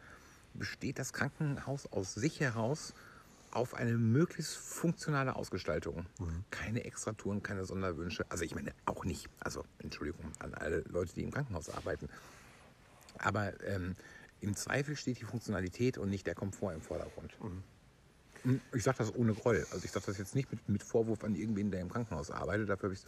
besteht 0.53 0.99
das 0.99 1.13
Krankenhaus 1.13 1.85
aus 1.91 2.13
sich 2.13 2.41
heraus 2.41 2.93
auf 3.51 3.73
eine 3.73 3.93
möglichst 3.97 4.55
funktionale 4.57 5.35
Ausgestaltung. 5.35 6.05
Keine 6.51 6.83
Extratouren, 6.85 7.41
keine 7.43 7.65
Sonderwünsche. 7.65 8.25
Also 8.29 8.43
ich 8.43 8.53
meine 8.55 8.73
auch 8.85 9.05
nicht. 9.05 9.29
Also 9.39 9.63
Entschuldigung 9.79 10.31
an 10.39 10.53
alle 10.53 10.79
Leute, 10.89 11.13
die 11.13 11.23
im 11.23 11.31
Krankenhaus 11.31 11.69
arbeiten. 11.69 12.09
Aber 13.17 13.53
ähm, 13.65 13.95
im 14.41 14.55
Zweifel 14.55 14.95
steht 14.95 15.19
die 15.19 15.25
Funktionalität 15.25 15.97
und 15.97 16.09
nicht 16.09 16.25
der 16.27 16.35
Komfort 16.35 16.73
im 16.73 16.81
Vordergrund. 16.81 17.33
Hm, 18.43 18.61
Ich 18.73 18.83
sage 18.83 18.99
das 18.99 19.13
ohne 19.13 19.33
Groll. 19.33 19.65
Also 19.71 19.83
ich 19.83 19.91
sage 19.91 20.05
das 20.05 20.17
jetzt 20.17 20.35
nicht 20.35 20.51
mit, 20.51 20.69
mit 20.69 20.83
Vorwurf 20.83 21.23
an 21.23 21.35
irgendwen, 21.35 21.71
der 21.71 21.81
im 21.81 21.89
Krankenhaus 21.89 22.31
arbeitet. 22.31 22.69
Dafür 22.69 22.89
habe 22.89 22.93
ich 22.93 23.03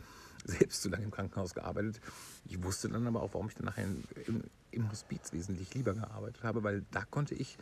selbst 0.60 0.82
so 0.82 0.90
lange 0.90 1.06
im 1.06 1.12
Krankenhaus 1.12 1.54
gearbeitet. 1.54 2.02
Ich 2.46 2.62
wusste 2.64 2.90
dann 2.90 3.08
aber 3.08 3.22
auch, 3.22 3.34
warum 3.34 3.48
ich 3.48 3.56
dann 3.56 3.66
nachher 3.66 3.86
im, 4.28 4.44
im 4.72 4.92
Hospiz 4.92 5.32
wesentlich 5.32 5.74
lieber 5.74 5.94
gearbeitet 5.94 6.44
habe, 6.44 6.64
weil 6.64 6.84
da 6.92 7.06
konnte 7.06 7.36
ich 7.36 7.58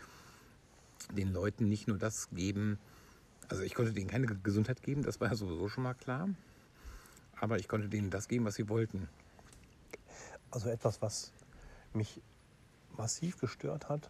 den 1.15 1.33
Leuten 1.33 1.67
nicht 1.67 1.87
nur 1.87 1.97
das 1.97 2.29
geben, 2.31 2.79
also 3.49 3.63
ich 3.63 3.73
konnte 3.73 3.93
denen 3.93 4.09
keine 4.09 4.27
Gesundheit 4.27 4.83
geben, 4.83 5.01
das 5.03 5.19
war 5.19 5.29
ja 5.29 5.35
sowieso 5.35 5.67
schon 5.69 5.83
mal 5.83 5.95
klar. 5.95 6.29
Aber 7.39 7.57
ich 7.57 7.67
konnte 7.67 7.89
denen 7.89 8.09
das 8.09 8.27
geben, 8.27 8.45
was 8.45 8.55
sie 8.55 8.69
wollten. 8.69 9.07
Also 10.51 10.69
etwas, 10.69 11.01
was 11.01 11.31
mich 11.93 12.21
massiv 12.97 13.39
gestört 13.39 13.89
hat, 13.89 14.09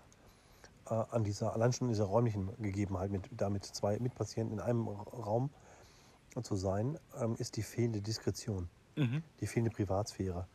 äh, 0.88 0.94
an 0.94 1.24
dieser, 1.24 1.54
allein 1.54 1.72
schon 1.72 1.88
dieser 1.90 2.06
räumlichen 2.06 2.50
Gegebenheit, 2.62 3.12
mit, 3.12 3.30
da 3.32 3.50
mit 3.50 3.64
zwei 3.64 4.00
Mitpatienten 4.00 4.58
in 4.58 4.64
einem 4.64 4.88
Raum 4.88 5.50
zu 6.42 6.56
sein, 6.56 6.98
ähm, 7.20 7.36
ist 7.38 7.56
die 7.56 7.64
fehlende 7.64 8.02
Diskretion, 8.02 8.70
die 9.40 9.48
fehlende 9.48 9.72
Privatsphäre. 9.72 10.48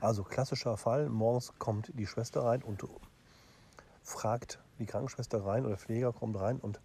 Also 0.00 0.22
klassischer 0.22 0.76
Fall, 0.76 1.08
morgens 1.08 1.52
kommt 1.58 1.92
die 1.94 2.06
Schwester 2.06 2.44
rein 2.44 2.62
und 2.62 2.84
fragt 4.08 4.58
die 4.78 4.86
Krankenschwester 4.86 5.44
rein 5.44 5.66
oder 5.66 5.76
Pfleger 5.76 6.12
kommt 6.12 6.40
rein 6.40 6.58
und 6.58 6.80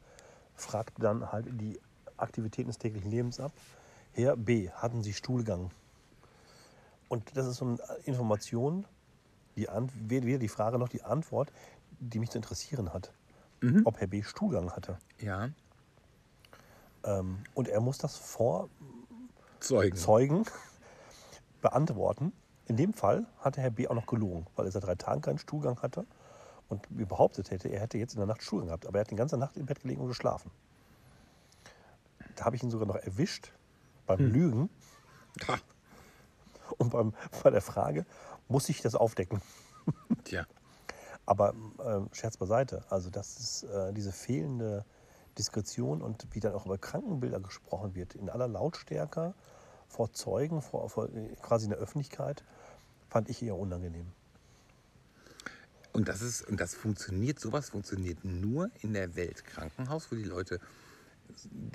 fragt 0.56 1.02
dann 1.02 1.32
halt 1.32 1.48
die 1.50 1.80
Aktivitäten 2.18 2.68
des 2.68 2.78
täglichen 2.78 3.10
Lebens 3.10 3.40
ab. 3.40 3.52
Herr 4.12 4.36
B, 4.36 4.70
hatten 4.70 5.02
Sie 5.02 5.14
Stuhlgang? 5.14 5.72
Und 7.08 7.36
das 7.36 7.48
ist 7.48 7.58
so 7.58 7.66
eine 7.66 7.78
Information, 8.06 8.86
die 9.56 9.68
weder 9.68 10.38
die 10.38 10.48
Frage 10.48 10.78
noch 10.78 10.90
die 10.90 11.04
Antwort, 11.04 11.52
die 12.00 12.20
mich 12.20 12.30
zu 12.30 12.38
interessieren 12.38 12.94
hat. 12.94 13.12
Ob 13.86 14.00
Herr 14.00 14.08
B. 14.08 14.22
Stuhlgang 14.24 14.72
hatte. 14.72 14.98
Ja, 15.20 15.50
Ähm, 17.06 17.40
und 17.54 17.68
er 17.68 17.80
muss 17.82 17.98
das 17.98 18.18
vor 18.18 18.70
Zeugen. 19.60 19.96
Zeugen 19.96 20.46
beantworten. 21.62 22.34
In 22.66 22.76
dem 22.78 22.94
Fall 22.94 23.26
hatte 23.40 23.62
Herr 23.62 23.72
B. 23.72 23.88
auch 23.88 23.96
noch 23.96 24.08
gelogen, 24.08 24.46
weil 24.56 24.66
er 24.66 24.72
seit 24.72 24.84
drei 24.84 24.96
Tagen 24.96 25.22
keinen 25.22 25.38
Stuhlgang 25.38 25.82
hatte 25.82 26.06
und 26.70 26.88
behauptet 26.90 27.52
hätte, 27.52 27.70
er 27.70 27.82
hätte 27.82 27.98
jetzt 27.98 28.14
in 28.14 28.20
der 28.20 28.28
Nacht 28.28 28.44
Stuhlgang 28.44 28.68
gehabt. 28.68 28.86
Aber 28.88 29.00
er 29.00 29.02
hat 29.02 29.12
die 29.12 29.16
ganze 29.16 29.38
Nacht 29.38 29.58
im 29.58 29.66
Bett 29.66 29.82
gelegen 29.82 30.02
und 30.02 30.08
geschlafen. 30.08 30.52
Da 32.36 32.46
habe 32.46 32.56
ich 32.56 32.64
ihn 32.64 32.72
sogar 32.72 32.88
noch 32.88 32.96
erwischt 32.96 33.52
beim 34.06 34.20
Lügen 34.20 34.70
Ha, 35.48 35.58
und 36.78 36.92
beim, 36.92 37.14
bei 37.44 37.50
der 37.50 37.62
Frage, 37.62 38.06
muss 38.48 38.70
ich 38.70 38.82
das 38.82 38.96
aufdecken? 38.96 39.42
tja. 40.24 40.46
Aber 41.26 41.54
äh, 41.80 42.16
Scherz 42.16 42.38
beiseite, 42.38 42.84
also 42.90 43.10
das 43.10 43.40
ist 43.40 43.64
äh, 43.64 43.94
diese 43.94 44.12
fehlende 44.12 44.86
Diskretion 45.38 46.02
und 46.02 46.28
wie 46.32 46.40
dann 46.40 46.54
auch 46.54 46.66
über 46.66 46.78
Krankenbilder 46.78 47.40
gesprochen 47.40 47.96
wird, 47.96 48.14
in 48.14 48.30
aller 48.30 48.48
Lautstärke, 48.48 49.34
vor 49.88 50.12
Zeugen, 50.12 50.62
vor, 50.62 50.90
vor 50.90 51.10
äh, 51.10 51.36
quasi 51.42 51.66
in 51.66 51.72
der 51.72 51.80
Öffentlichkeit, 51.80 52.44
fand 53.10 53.30
ich 53.30 53.42
eher 53.42 53.58
unangenehm. 53.58 54.12
Und 55.94 56.08
das 56.08 56.22
ist, 56.22 56.42
und 56.48 56.60
das 56.60 56.74
funktioniert, 56.74 57.40
sowas 57.40 57.70
funktioniert 57.70 58.26
nur 58.26 58.72
in 58.82 58.94
der 58.94 59.16
Welt 59.16 59.46
Krankenhaus, 59.46 60.12
wo 60.12 60.16
die 60.16 60.24
Leute 60.24 60.60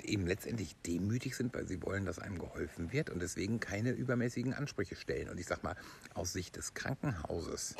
eben 0.03 0.27
letztendlich 0.27 0.75
demütig 0.85 1.35
sind, 1.35 1.53
weil 1.53 1.67
sie 1.67 1.81
wollen, 1.81 2.05
dass 2.05 2.19
einem 2.19 2.37
geholfen 2.37 2.91
wird 2.91 3.09
und 3.09 3.21
deswegen 3.21 3.59
keine 3.59 3.91
übermäßigen 3.91 4.53
Ansprüche 4.53 4.95
stellen. 4.95 5.29
Und 5.29 5.39
ich 5.39 5.45
sag 5.45 5.63
mal, 5.63 5.75
aus 6.13 6.33
Sicht 6.33 6.57
des 6.57 6.73
Krankenhauses 6.73 7.75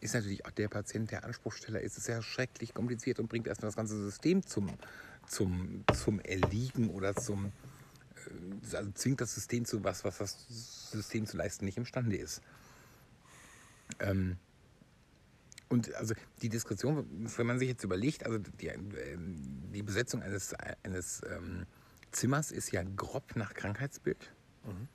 ist 0.00 0.14
natürlich 0.14 0.46
auch 0.46 0.50
der 0.50 0.68
Patient, 0.68 1.10
der 1.10 1.24
Anspruchsteller 1.24 1.80
ist, 1.80 1.98
ist 1.98 2.08
ja 2.08 2.22
schrecklich 2.22 2.72
kompliziert 2.72 3.18
und 3.18 3.28
bringt 3.28 3.46
erstmal 3.46 3.68
das 3.68 3.76
ganze 3.76 4.00
System 4.02 4.46
zum, 4.46 4.70
zum, 5.26 5.84
zum 5.94 6.20
Erliegen 6.20 6.90
oder 6.90 7.14
zum, 7.14 7.52
also 8.72 8.90
zwingt 8.92 9.20
das 9.20 9.34
System 9.34 9.64
zu 9.64 9.84
was, 9.84 10.04
was 10.04 10.18
das 10.18 10.90
System 10.90 11.26
zu 11.26 11.36
leisten 11.36 11.64
nicht 11.64 11.76
imstande 11.76 12.16
ist. 12.16 12.40
Ähm, 13.98 14.38
und 15.70 15.94
also 15.94 16.14
die 16.42 16.48
Diskussion, 16.48 17.06
wenn 17.36 17.46
man 17.46 17.58
sich 17.58 17.68
jetzt 17.68 17.84
überlegt, 17.84 18.26
also 18.26 18.38
die, 18.38 18.68
äh, 18.68 18.76
die 19.72 19.82
Besetzung 19.82 20.20
eines, 20.20 20.52
eines 20.82 21.22
ähm, 21.30 21.64
Zimmers 22.10 22.50
ist 22.50 22.72
ja 22.72 22.82
grob 22.82 23.36
nach 23.36 23.54
Krankheitsbild. 23.54 24.30
Mhm. 24.64 24.88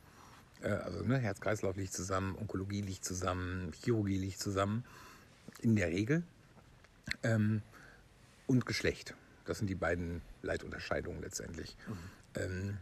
Äh, 0.62 0.67
also 0.74 1.01
ne, 1.03 1.17
Herz-Kreislauf 1.17 1.77
liegt 1.77 1.94
zusammen, 1.94 2.36
Onkologie 2.36 2.82
liegt 2.82 3.05
zusammen, 3.05 3.72
Chirurgie 3.72 4.17
liegt 4.17 4.39
zusammen, 4.39 4.84
in 5.62 5.77
der 5.77 5.88
Regel. 5.88 6.24
Ähm, 7.24 7.62
und 8.46 8.65
Geschlecht. 8.65 9.15
Das 9.46 9.60
sind 9.60 9.67
die 9.67 9.75
beiden 9.75 10.22
Leitunterscheidungen 10.41 11.22
letztendlich. 11.22 11.77
Mhm. 11.88 12.41
Ähm, 12.41 12.77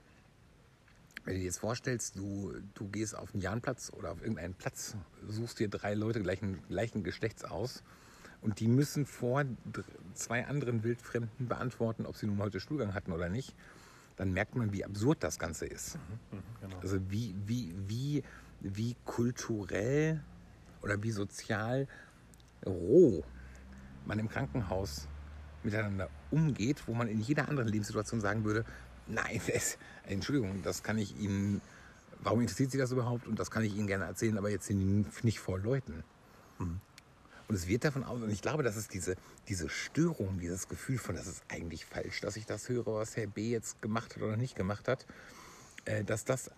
wenn 1.25 1.35
du 1.35 1.39
dir 1.39 1.45
jetzt 1.45 1.59
vorstellst, 1.59 2.17
du, 2.17 2.53
du 2.73 2.87
gehst 2.89 3.15
auf 3.17 3.33
einen 3.33 3.41
Jahnplatz 3.41 3.91
oder 3.93 4.11
auf 4.11 4.21
irgendeinen 4.21 4.53
Platz, 4.53 4.95
suchst 5.27 5.59
dir 5.59 5.69
drei 5.69 5.93
Leute 5.93 6.21
gleichen, 6.21 6.61
gleichen 6.67 7.03
Geschlechts 7.03 7.45
aus 7.45 7.83
und 8.41 8.59
die 8.59 8.67
müssen 8.67 9.05
vor 9.05 9.45
zwei 10.13 10.45
anderen 10.45 10.83
Wildfremden 10.83 11.47
beantworten, 11.47 12.05
ob 12.05 12.17
sie 12.17 12.27
nun 12.27 12.39
heute 12.39 12.59
Stuhlgang 12.59 12.93
hatten 12.93 13.13
oder 13.13 13.29
nicht, 13.29 13.55
dann 14.17 14.33
merkt 14.33 14.55
man, 14.55 14.73
wie 14.73 14.83
absurd 14.83 15.23
das 15.23 15.39
Ganze 15.39 15.65
ist. 15.65 15.95
Mhm, 16.31 16.37
mhm 16.37 16.43
genau. 16.61 16.79
Also 16.81 16.99
wie, 17.09 17.35
wie, 17.45 17.73
wie, 17.87 18.23
wie 18.59 18.95
kulturell 19.05 20.21
oder 20.81 21.01
wie 21.01 21.11
sozial 21.11 21.87
roh 22.65 23.23
man 24.05 24.19
im 24.19 24.27
Krankenhaus 24.27 25.07
miteinander 25.63 26.09
umgeht, 26.29 26.87
wo 26.87 26.93
man 26.93 27.07
in 27.07 27.21
jeder 27.21 27.47
anderen 27.47 27.69
Lebenssituation 27.69 28.19
sagen 28.19 28.43
würde, 28.43 28.65
nein, 29.07 29.41
das, 29.53 29.77
Entschuldigung, 30.05 30.61
das 30.63 30.83
kann 30.83 30.97
ich 30.97 31.17
Ihnen, 31.19 31.61
warum 32.21 32.41
interessiert 32.41 32.71
Sie 32.71 32.77
das 32.77 32.91
überhaupt? 32.91 33.27
Und 33.27 33.39
das 33.39 33.51
kann 33.51 33.63
ich 33.63 33.75
Ihnen 33.75 33.87
gerne 33.87 34.05
erzählen, 34.05 34.37
aber 34.37 34.49
jetzt 34.49 34.69
nicht 34.69 35.39
vor 35.39 35.59
Leuten. 35.59 36.03
Mhm. 36.59 36.79
Und 37.47 37.55
es 37.55 37.67
wird 37.67 37.83
davon 37.83 38.03
aus, 38.03 38.21
und 38.21 38.29
ich 38.29 38.41
glaube, 38.41 38.63
das 38.63 38.77
ist 38.77 38.93
diese, 38.93 39.15
diese 39.49 39.69
Störung, 39.69 40.39
dieses 40.39 40.69
Gefühl 40.69 40.97
von, 40.97 41.15
das 41.15 41.27
ist 41.27 41.43
eigentlich 41.49 41.85
falsch, 41.85 42.21
dass 42.21 42.37
ich 42.37 42.45
das 42.45 42.69
höre, 42.69 42.87
was 42.87 43.17
Herr 43.17 43.27
B. 43.27 43.49
jetzt 43.51 43.81
gemacht 43.81 44.15
hat 44.15 44.23
oder 44.23 44.37
nicht 44.37 44.55
gemacht 44.55 44.87
hat, 44.87 45.05
äh, 45.85 46.03
dass 46.03 46.23
das 46.23 46.49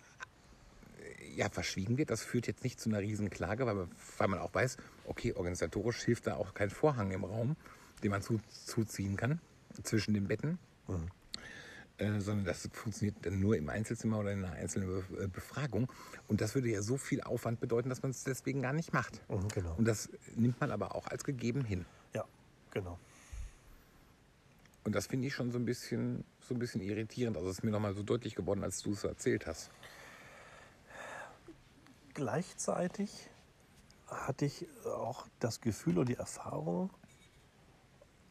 ja, 1.34 1.50
verschwiegen 1.50 1.98
wird. 1.98 2.10
Das 2.10 2.22
führt 2.22 2.46
jetzt 2.46 2.64
nicht 2.64 2.80
zu 2.80 2.88
einer 2.88 3.00
riesen 3.00 3.30
Klage, 3.30 3.66
weil, 3.66 3.88
weil 4.18 4.28
man 4.28 4.38
auch 4.38 4.54
weiß, 4.54 4.76
okay, 5.04 5.32
organisatorisch 5.34 6.02
hilft 6.04 6.26
da 6.26 6.36
auch 6.36 6.54
kein 6.54 6.70
Vorhang 6.70 7.10
im 7.10 7.24
Raum, 7.24 7.56
den 8.02 8.10
man 8.10 8.22
zu, 8.22 8.40
zuziehen 8.48 9.16
kann 9.16 9.40
zwischen 9.82 10.14
den 10.14 10.28
Betten. 10.28 10.58
Mhm. 10.88 11.10
Äh, 11.98 12.20
sondern 12.20 12.44
das 12.44 12.68
funktioniert 12.72 13.16
dann 13.22 13.40
nur 13.40 13.56
im 13.56 13.70
Einzelzimmer 13.70 14.18
oder 14.18 14.32
in 14.32 14.44
einer 14.44 14.54
einzelnen 14.54 15.02
äh, 15.18 15.28
Befragung. 15.28 15.90
Und 16.28 16.42
das 16.42 16.54
würde 16.54 16.68
ja 16.68 16.82
so 16.82 16.98
viel 16.98 17.22
Aufwand 17.22 17.58
bedeuten, 17.58 17.88
dass 17.88 18.02
man 18.02 18.10
es 18.10 18.22
deswegen 18.22 18.60
gar 18.60 18.74
nicht 18.74 18.92
macht. 18.92 19.22
Mhm, 19.30 19.48
genau. 19.48 19.74
Und 19.76 19.86
das 19.86 20.10
nimmt 20.34 20.60
man 20.60 20.70
aber 20.70 20.94
auch 20.94 21.06
als 21.06 21.24
gegeben 21.24 21.64
hin. 21.64 21.86
Ja, 22.14 22.24
genau. 22.70 22.98
Und 24.84 24.94
das 24.94 25.06
finde 25.06 25.26
ich 25.26 25.34
schon 25.34 25.50
so 25.50 25.58
ein 25.58 25.64
bisschen, 25.64 26.22
so 26.40 26.54
ein 26.54 26.58
bisschen 26.58 26.82
irritierend. 26.82 27.36
Also 27.36 27.48
es 27.48 27.58
ist 27.58 27.64
mir 27.64 27.70
nochmal 27.70 27.94
so 27.94 28.02
deutlich 28.02 28.34
geworden, 28.34 28.62
als 28.62 28.82
du 28.82 28.92
es 28.92 29.02
erzählt 29.02 29.46
hast. 29.46 29.70
Gleichzeitig 32.12 33.30
hatte 34.06 34.44
ich 34.44 34.66
auch 34.84 35.26
das 35.40 35.60
Gefühl 35.60 35.98
und 35.98 36.08
die 36.08 36.14
Erfahrung, 36.14 36.90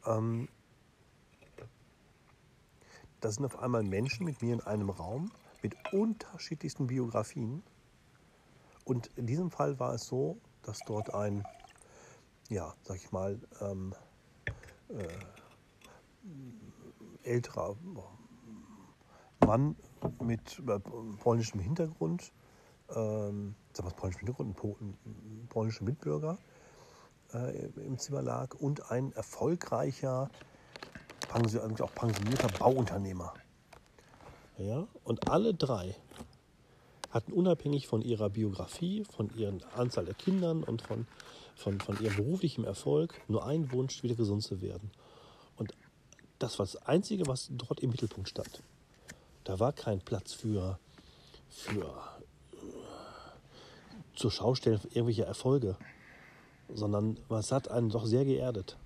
ähm, 0.05 0.47
da 3.25 3.31
sind 3.31 3.43
auf 3.43 3.57
einmal 3.57 3.81
Menschen 3.81 4.23
mit 4.23 4.43
mir 4.43 4.53
in 4.53 4.61
einem 4.61 4.91
Raum 4.91 5.31
mit 5.63 5.75
unterschiedlichsten 5.91 6.85
Biografien. 6.85 7.63
Und 8.83 9.07
in 9.15 9.25
diesem 9.25 9.49
Fall 9.49 9.79
war 9.79 9.95
es 9.95 10.05
so, 10.05 10.37
dass 10.61 10.77
dort 10.85 11.11
ein, 11.11 11.43
ja, 12.49 12.75
sag 12.83 12.97
ich 12.97 13.11
mal, 13.11 13.39
ähm, 13.61 13.95
äh, 14.89 15.07
älterer 17.23 17.75
Mann 19.43 19.75
mit 20.21 20.61
äh, 20.67 20.79
polnischem 21.17 21.61
Hintergrund, 21.61 22.31
ähm, 22.95 23.55
sag 23.73 23.85
mal, 23.85 23.93
polnischem 23.95 24.27
Hintergrund, 24.27 24.55
ein, 24.81 25.47
polnischer 25.49 25.83
Mitbürger 25.83 26.37
äh, 27.33 27.69
im 27.87 27.97
Zimmer 27.97 28.21
lag 28.21 28.53
und 28.53 28.91
ein 28.91 29.13
erfolgreicher 29.13 30.29
auch 31.81 31.93
pensionierter 31.93 32.47
Bauunternehmer. 32.47 33.33
Ja, 34.57 34.87
und 35.03 35.29
alle 35.29 35.53
drei 35.53 35.95
hatten 37.11 37.33
unabhängig 37.33 37.87
von 37.87 38.01
ihrer 38.01 38.29
Biografie, 38.29 39.03
von 39.05 39.29
ihrer 39.35 39.53
Anzahl 39.75 40.05
der 40.05 40.13
Kindern 40.13 40.63
und 40.63 40.81
von, 40.81 41.07
von, 41.55 41.79
von 41.79 42.01
ihrem 42.01 42.15
beruflichen 42.15 42.63
Erfolg 42.63 43.19
nur 43.27 43.45
einen 43.45 43.71
Wunsch, 43.71 44.03
wieder 44.03 44.15
gesund 44.15 44.43
zu 44.43 44.61
werden. 44.61 44.91
Und 45.57 45.73
das 46.39 46.57
war 46.59 46.65
das 46.65 46.75
Einzige, 46.87 47.27
was 47.27 47.49
dort 47.51 47.79
im 47.81 47.91
Mittelpunkt 47.91 48.29
stand. 48.29 48.61
Da 49.43 49.59
war 49.59 49.73
kein 49.73 49.99
Platz 49.99 50.33
für, 50.33 50.79
für 51.49 51.93
zur 54.15 54.31
Schaustellen 54.31 54.79
irgendwelcher 54.85 55.25
Erfolge, 55.25 55.77
sondern 56.73 57.17
es 57.29 57.51
hat 57.51 57.69
einen 57.69 57.89
doch 57.89 58.05
sehr 58.05 58.25
geerdet. 58.25 58.77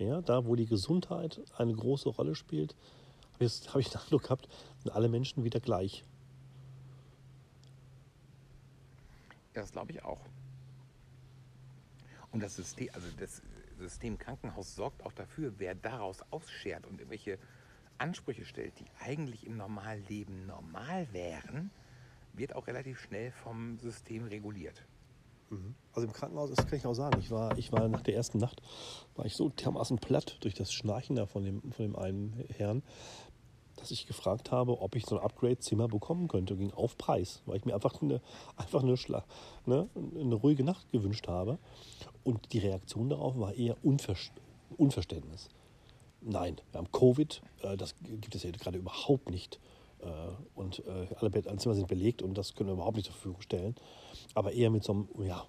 Ja, 0.00 0.22
da, 0.22 0.46
wo 0.46 0.56
die 0.56 0.64
Gesundheit 0.64 1.42
eine 1.58 1.74
große 1.74 2.08
Rolle 2.08 2.34
spielt, 2.34 2.74
habe 3.34 3.44
ich, 3.44 3.68
hab 3.68 3.76
ich 3.76 3.90
den 3.90 4.00
Eindruck 4.00 4.22
gehabt, 4.22 4.48
sind 4.82 4.92
alle 4.92 5.10
Menschen 5.10 5.44
wieder 5.44 5.60
gleich. 5.60 6.04
Ja, 9.54 9.60
das 9.60 9.72
glaube 9.72 9.92
ich 9.92 10.02
auch. 10.02 10.20
Und 12.32 12.42
das 12.42 12.56
System, 12.56 12.88
also 12.94 13.08
das 13.18 13.42
System 13.78 14.18
Krankenhaus 14.18 14.74
sorgt 14.74 15.04
auch 15.04 15.12
dafür, 15.12 15.52
wer 15.58 15.74
daraus 15.74 16.22
ausschert 16.30 16.86
und 16.86 16.98
irgendwelche 16.98 17.38
Ansprüche 17.98 18.46
stellt, 18.46 18.78
die 18.78 18.86
eigentlich 19.00 19.46
im 19.46 19.58
Normalleben 19.58 20.46
normal 20.46 21.06
wären, 21.12 21.70
wird 22.32 22.56
auch 22.56 22.66
relativ 22.66 23.00
schnell 23.00 23.32
vom 23.32 23.78
System 23.80 24.24
reguliert. 24.24 24.82
Also 25.92 26.06
im 26.06 26.12
Krankenhaus, 26.12 26.50
das 26.50 26.66
kann 26.66 26.78
ich 26.78 26.86
auch 26.86 26.94
sagen. 26.94 27.18
Ich 27.20 27.30
war, 27.30 27.58
ich 27.58 27.72
war 27.72 27.88
nach 27.88 28.02
der 28.02 28.14
ersten 28.14 28.38
Nacht, 28.38 28.62
war 29.16 29.26
ich 29.26 29.34
so 29.34 29.48
dermaßen 29.48 29.98
platt 29.98 30.36
durch 30.40 30.54
das 30.54 30.72
Schnarchen 30.72 31.16
da 31.16 31.26
von 31.26 31.44
dem, 31.44 31.60
von 31.72 31.84
dem 31.84 31.96
einen 31.96 32.44
Herrn, 32.56 32.82
dass 33.76 33.90
ich 33.90 34.06
gefragt 34.06 34.52
habe, 34.52 34.80
ob 34.80 34.94
ich 34.94 35.06
so 35.06 35.18
ein 35.18 35.24
Upgrade-Zimmer 35.24 35.88
bekommen 35.88 36.28
könnte, 36.28 36.56
ging 36.56 36.72
auf 36.72 36.96
Preis, 36.96 37.42
weil 37.46 37.56
ich 37.56 37.64
mir 37.64 37.74
einfach 37.74 38.00
eine, 38.00 38.20
einfach 38.56 38.82
eine, 38.82 38.96
Schla 38.96 39.24
ne, 39.66 39.88
eine 40.18 40.34
ruhige 40.34 40.62
Nacht 40.62 40.90
gewünscht 40.92 41.26
habe. 41.28 41.58
Und 42.22 42.52
die 42.52 42.58
Reaktion 42.58 43.08
darauf 43.08 43.38
war 43.38 43.54
eher 43.54 43.76
Unver 43.82 44.14
Unverständnis. 44.76 45.48
Nein, 46.20 46.60
wir 46.70 46.78
haben 46.78 46.92
Covid, 46.92 47.42
äh, 47.62 47.76
das 47.76 47.94
gibt 47.98 48.34
es 48.34 48.42
ja 48.42 48.50
gerade 48.50 48.78
überhaupt 48.78 49.30
nicht. 49.30 49.58
Äh, 50.02 50.06
und 50.54 50.84
äh, 50.86 51.14
alle 51.16 51.30
Zimmer 51.58 51.74
sind 51.74 51.88
belegt 51.88 52.22
und 52.22 52.36
das 52.36 52.54
können 52.54 52.68
wir 52.68 52.74
überhaupt 52.74 52.96
nicht 52.96 53.06
zur 53.06 53.14
Verfügung 53.14 53.42
stellen. 53.42 53.74
Aber 54.34 54.52
eher 54.52 54.70
mit 54.70 54.84
so 54.84 54.92
einem 54.92 55.08
ja, 55.22 55.44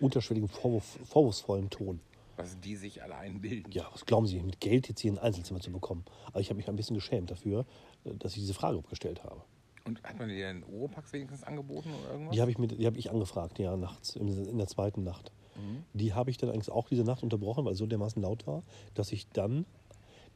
unterschwelligen, 0.00 0.48
Vorwurf, 0.48 0.98
vorwurfsvollen 1.04 1.70
Ton. 1.70 2.00
Was 2.36 2.58
die 2.58 2.74
sich 2.76 3.02
alle 3.02 3.14
einbilden. 3.16 3.70
Ja, 3.72 3.88
was 3.92 4.06
glauben 4.06 4.26
Sie, 4.26 4.40
mit 4.40 4.60
Geld 4.60 4.88
jetzt 4.88 5.00
hier 5.00 5.12
ein 5.12 5.18
Einzelzimmer 5.18 5.60
zu 5.60 5.70
bekommen? 5.70 6.04
Aber 6.26 6.40
ich 6.40 6.48
habe 6.48 6.56
mich 6.56 6.68
ein 6.68 6.76
bisschen 6.76 6.94
geschämt 6.94 7.30
dafür, 7.30 7.64
äh, 8.04 8.14
dass 8.14 8.32
ich 8.32 8.40
diese 8.40 8.54
Frage 8.54 8.82
gestellt 8.82 9.22
habe. 9.22 9.42
Und 9.84 10.02
hat 10.02 10.18
man 10.18 10.28
dir 10.28 10.48
einen 10.48 10.64
Oropax 10.64 11.12
wenigstens 11.12 11.44
angeboten 11.44 11.90
oder 11.92 12.12
irgendwas? 12.12 12.34
Die 12.34 12.40
habe 12.40 12.50
ich, 12.50 12.86
hab 12.86 12.96
ich 12.96 13.10
angefragt, 13.10 13.58
ja, 13.58 13.76
nachts, 13.76 14.16
in 14.16 14.56
der 14.56 14.66
zweiten 14.66 15.04
Nacht. 15.04 15.30
Mhm. 15.56 15.84
Die 15.92 16.14
habe 16.14 16.30
ich 16.30 16.38
dann 16.38 16.50
eigentlich 16.50 16.70
auch 16.70 16.88
diese 16.88 17.04
Nacht 17.04 17.22
unterbrochen, 17.22 17.64
weil 17.64 17.74
es 17.74 17.78
so 17.78 17.86
dermaßen 17.86 18.20
laut 18.20 18.46
war, 18.46 18.62
dass 18.94 19.12
ich 19.12 19.28
dann 19.28 19.66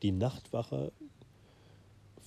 die 0.03 0.13
Nachtwache 0.13 0.93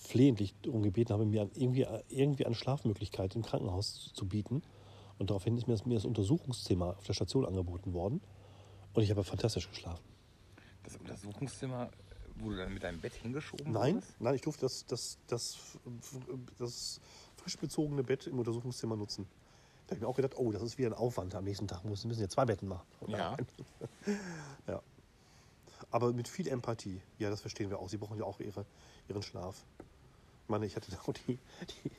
flehentlich 0.01 0.55
darum 0.63 0.81
gebeten 0.81 1.13
habe, 1.13 1.25
mir 1.25 1.49
irgendwie, 1.53 1.85
irgendwie 2.09 2.45
eine 2.45 2.55
Schlafmöglichkeit 2.55 3.35
im 3.35 3.43
Krankenhaus 3.43 4.11
zu 4.13 4.27
bieten. 4.27 4.63
Und 5.19 5.29
daraufhin 5.29 5.55
ist 5.57 5.67
mir 5.67 5.73
das, 5.73 5.85
mir 5.85 5.93
das 5.93 6.05
Untersuchungszimmer 6.05 6.97
auf 6.97 7.05
der 7.05 7.13
Station 7.13 7.45
angeboten 7.45 7.93
worden. 7.93 8.21
Und 8.93 9.03
ich 9.03 9.11
habe 9.11 9.23
fantastisch 9.23 9.69
geschlafen. 9.69 10.03
Das 10.83 10.95
Untersuchungszimmer, 10.97 11.91
du 12.39 12.55
dann 12.55 12.73
mit 12.73 12.83
deinem 12.83 12.99
Bett 12.99 13.13
hingeschoben 13.13 13.71
Nein, 13.71 13.95
wurdest? 13.95 14.19
nein, 14.19 14.35
ich 14.35 14.41
durfte 14.41 14.61
das, 14.61 14.85
das, 14.87 15.19
das, 15.27 15.57
das 16.57 16.99
frisch 17.37 17.57
bezogene 17.57 18.03
Bett 18.03 18.25
im 18.27 18.39
Untersuchungszimmer 18.39 18.95
nutzen. 18.95 19.27
Da 19.85 19.91
habe 19.91 19.95
ich 19.97 20.01
mir 20.01 20.07
auch 20.07 20.15
gedacht, 20.15 20.33
oh, 20.37 20.51
das 20.51 20.63
ist 20.63 20.77
wieder 20.77 20.89
ein 20.89 20.93
Aufwand. 20.93 21.35
Am 21.35 21.43
nächsten 21.43 21.67
Tag 21.67 21.85
müssen 21.85 22.09
wir 22.09 22.29
zwei 22.29 22.45
Betten 22.45 22.67
machen. 22.67 22.87
Ja. 23.07 23.37
ja. 24.67 24.81
Aber 25.91 26.11
mit 26.13 26.27
viel 26.27 26.47
Empathie. 26.47 27.01
Ja, 27.19 27.29
das 27.29 27.41
verstehen 27.41 27.69
wir 27.69 27.79
auch. 27.79 27.89
Sie 27.89 27.97
brauchen 27.97 28.17
ja 28.17 28.23
auch 28.23 28.39
ihre, 28.39 28.65
ihren 29.07 29.21
Schlaf 29.21 29.65
meine, 30.51 30.65
ich 30.67 30.75
hatte 30.75 30.91
da 30.91 31.11
die, 31.27 31.39
die, 31.83 31.91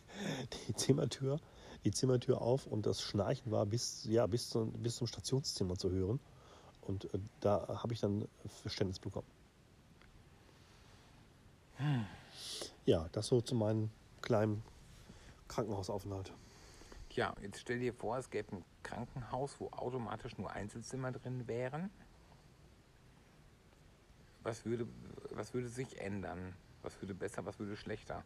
die, 0.69 0.75
Zimmertür, 0.77 1.41
die 1.85 1.91
Zimmertür 1.91 2.41
auf 2.41 2.67
und 2.67 2.87
das 2.87 3.03
Schnarchen 3.03 3.51
war 3.51 3.67
bis, 3.67 4.05
ja, 4.05 4.27
bis, 4.27 4.51
zum, 4.51 4.73
bis 4.75 4.97
zum 4.97 5.09
Stationszimmer 5.09 5.77
zu 5.77 5.91
hören. 5.91 6.21
Und 6.83 7.13
äh, 7.15 7.19
da 7.41 7.83
habe 7.83 7.93
ich 7.93 8.01
dann 8.01 8.29
Verständnis 8.63 8.99
bekommen. 8.99 9.27
Hm. 11.77 12.07
Ja, 12.87 13.09
das 13.13 13.27
so 13.27 13.41
zu 13.41 13.55
meinen 13.55 13.91
kleinen 14.21 14.63
Krankenhausaufenthalt. 15.49 16.33
Tja, 17.11 17.35
jetzt 17.43 17.61
stell 17.61 17.79
dir 17.79 17.93
vor, 17.93 18.19
es 18.19 18.31
gäbe 18.31 18.57
ein 18.57 18.65
Krankenhaus, 18.83 19.57
wo 19.59 19.69
automatisch 19.71 20.39
nur 20.39 20.51
Einzelzimmer 20.51 21.13
drin 21.13 21.47
wären. 21.47 21.91
Was 24.43 24.65
würde, 24.65 24.89
was 25.31 25.55
würde 25.55 25.69
sich 25.69 26.01
ändern? 26.01 26.55
Was 26.83 27.01
würde 27.01 27.15
besser, 27.15 27.45
was 27.45 27.59
würde 27.59 27.77
schlechter? 27.77 28.25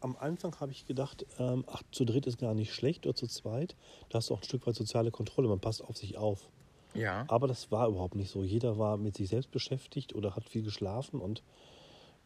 Am 0.00 0.16
Anfang 0.16 0.58
habe 0.60 0.70
ich 0.70 0.86
gedacht, 0.86 1.26
ähm, 1.38 1.64
ach, 1.66 1.82
zu 1.90 2.04
dritt 2.04 2.26
ist 2.26 2.38
gar 2.38 2.54
nicht 2.54 2.72
schlecht 2.72 3.06
oder 3.06 3.16
zu 3.16 3.26
zweit. 3.26 3.74
Da 4.10 4.18
hast 4.18 4.30
du 4.30 4.34
auch 4.34 4.40
ein 4.40 4.44
Stück 4.44 4.66
weit 4.66 4.76
soziale 4.76 5.10
Kontrolle, 5.10 5.48
man 5.48 5.60
passt 5.60 5.82
auf 5.82 5.96
sich 5.96 6.16
auf. 6.16 6.48
Ja. 6.94 7.24
Aber 7.28 7.48
das 7.48 7.70
war 7.70 7.88
überhaupt 7.88 8.14
nicht 8.14 8.30
so. 8.30 8.44
Jeder 8.44 8.78
war 8.78 8.96
mit 8.96 9.16
sich 9.16 9.28
selbst 9.28 9.50
beschäftigt 9.50 10.14
oder 10.14 10.36
hat 10.36 10.48
viel 10.48 10.62
geschlafen 10.62 11.20
und 11.20 11.42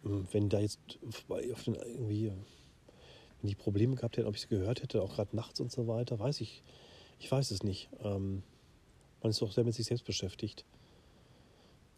ähm, 0.05 0.27
wenn 0.33 0.49
da 0.49 0.61
jetzt 0.61 0.81
auf 1.29 1.65
den 1.65 1.75
irgendwie 1.75 2.33
wenn 3.43 3.49
die 3.49 3.57
Probleme 3.57 3.97
gehabt 3.97 4.17
hätten, 4.17 4.29
ob 4.29 4.37
ich 4.37 4.43
es 4.43 4.49
gehört 4.49 4.83
hätte, 4.83 5.03
auch 5.03 5.15
gerade 5.15 5.35
nachts 5.35 5.61
und 5.61 5.71
so 5.73 5.89
weiter, 5.89 6.19
weiß 6.19 6.41
ich, 6.41 6.63
ich 7.19 7.31
weiß 7.31 7.51
es 7.51 7.63
nicht. 7.63 7.91
Ähm, 8.03 8.43
man 9.21 9.31
ist 9.31 9.43
doch 9.43 9.53
sehr 9.53 9.65
mit 9.65 9.75
sich 9.75 9.87
selbst 9.87 10.05
beschäftigt. 10.05 10.65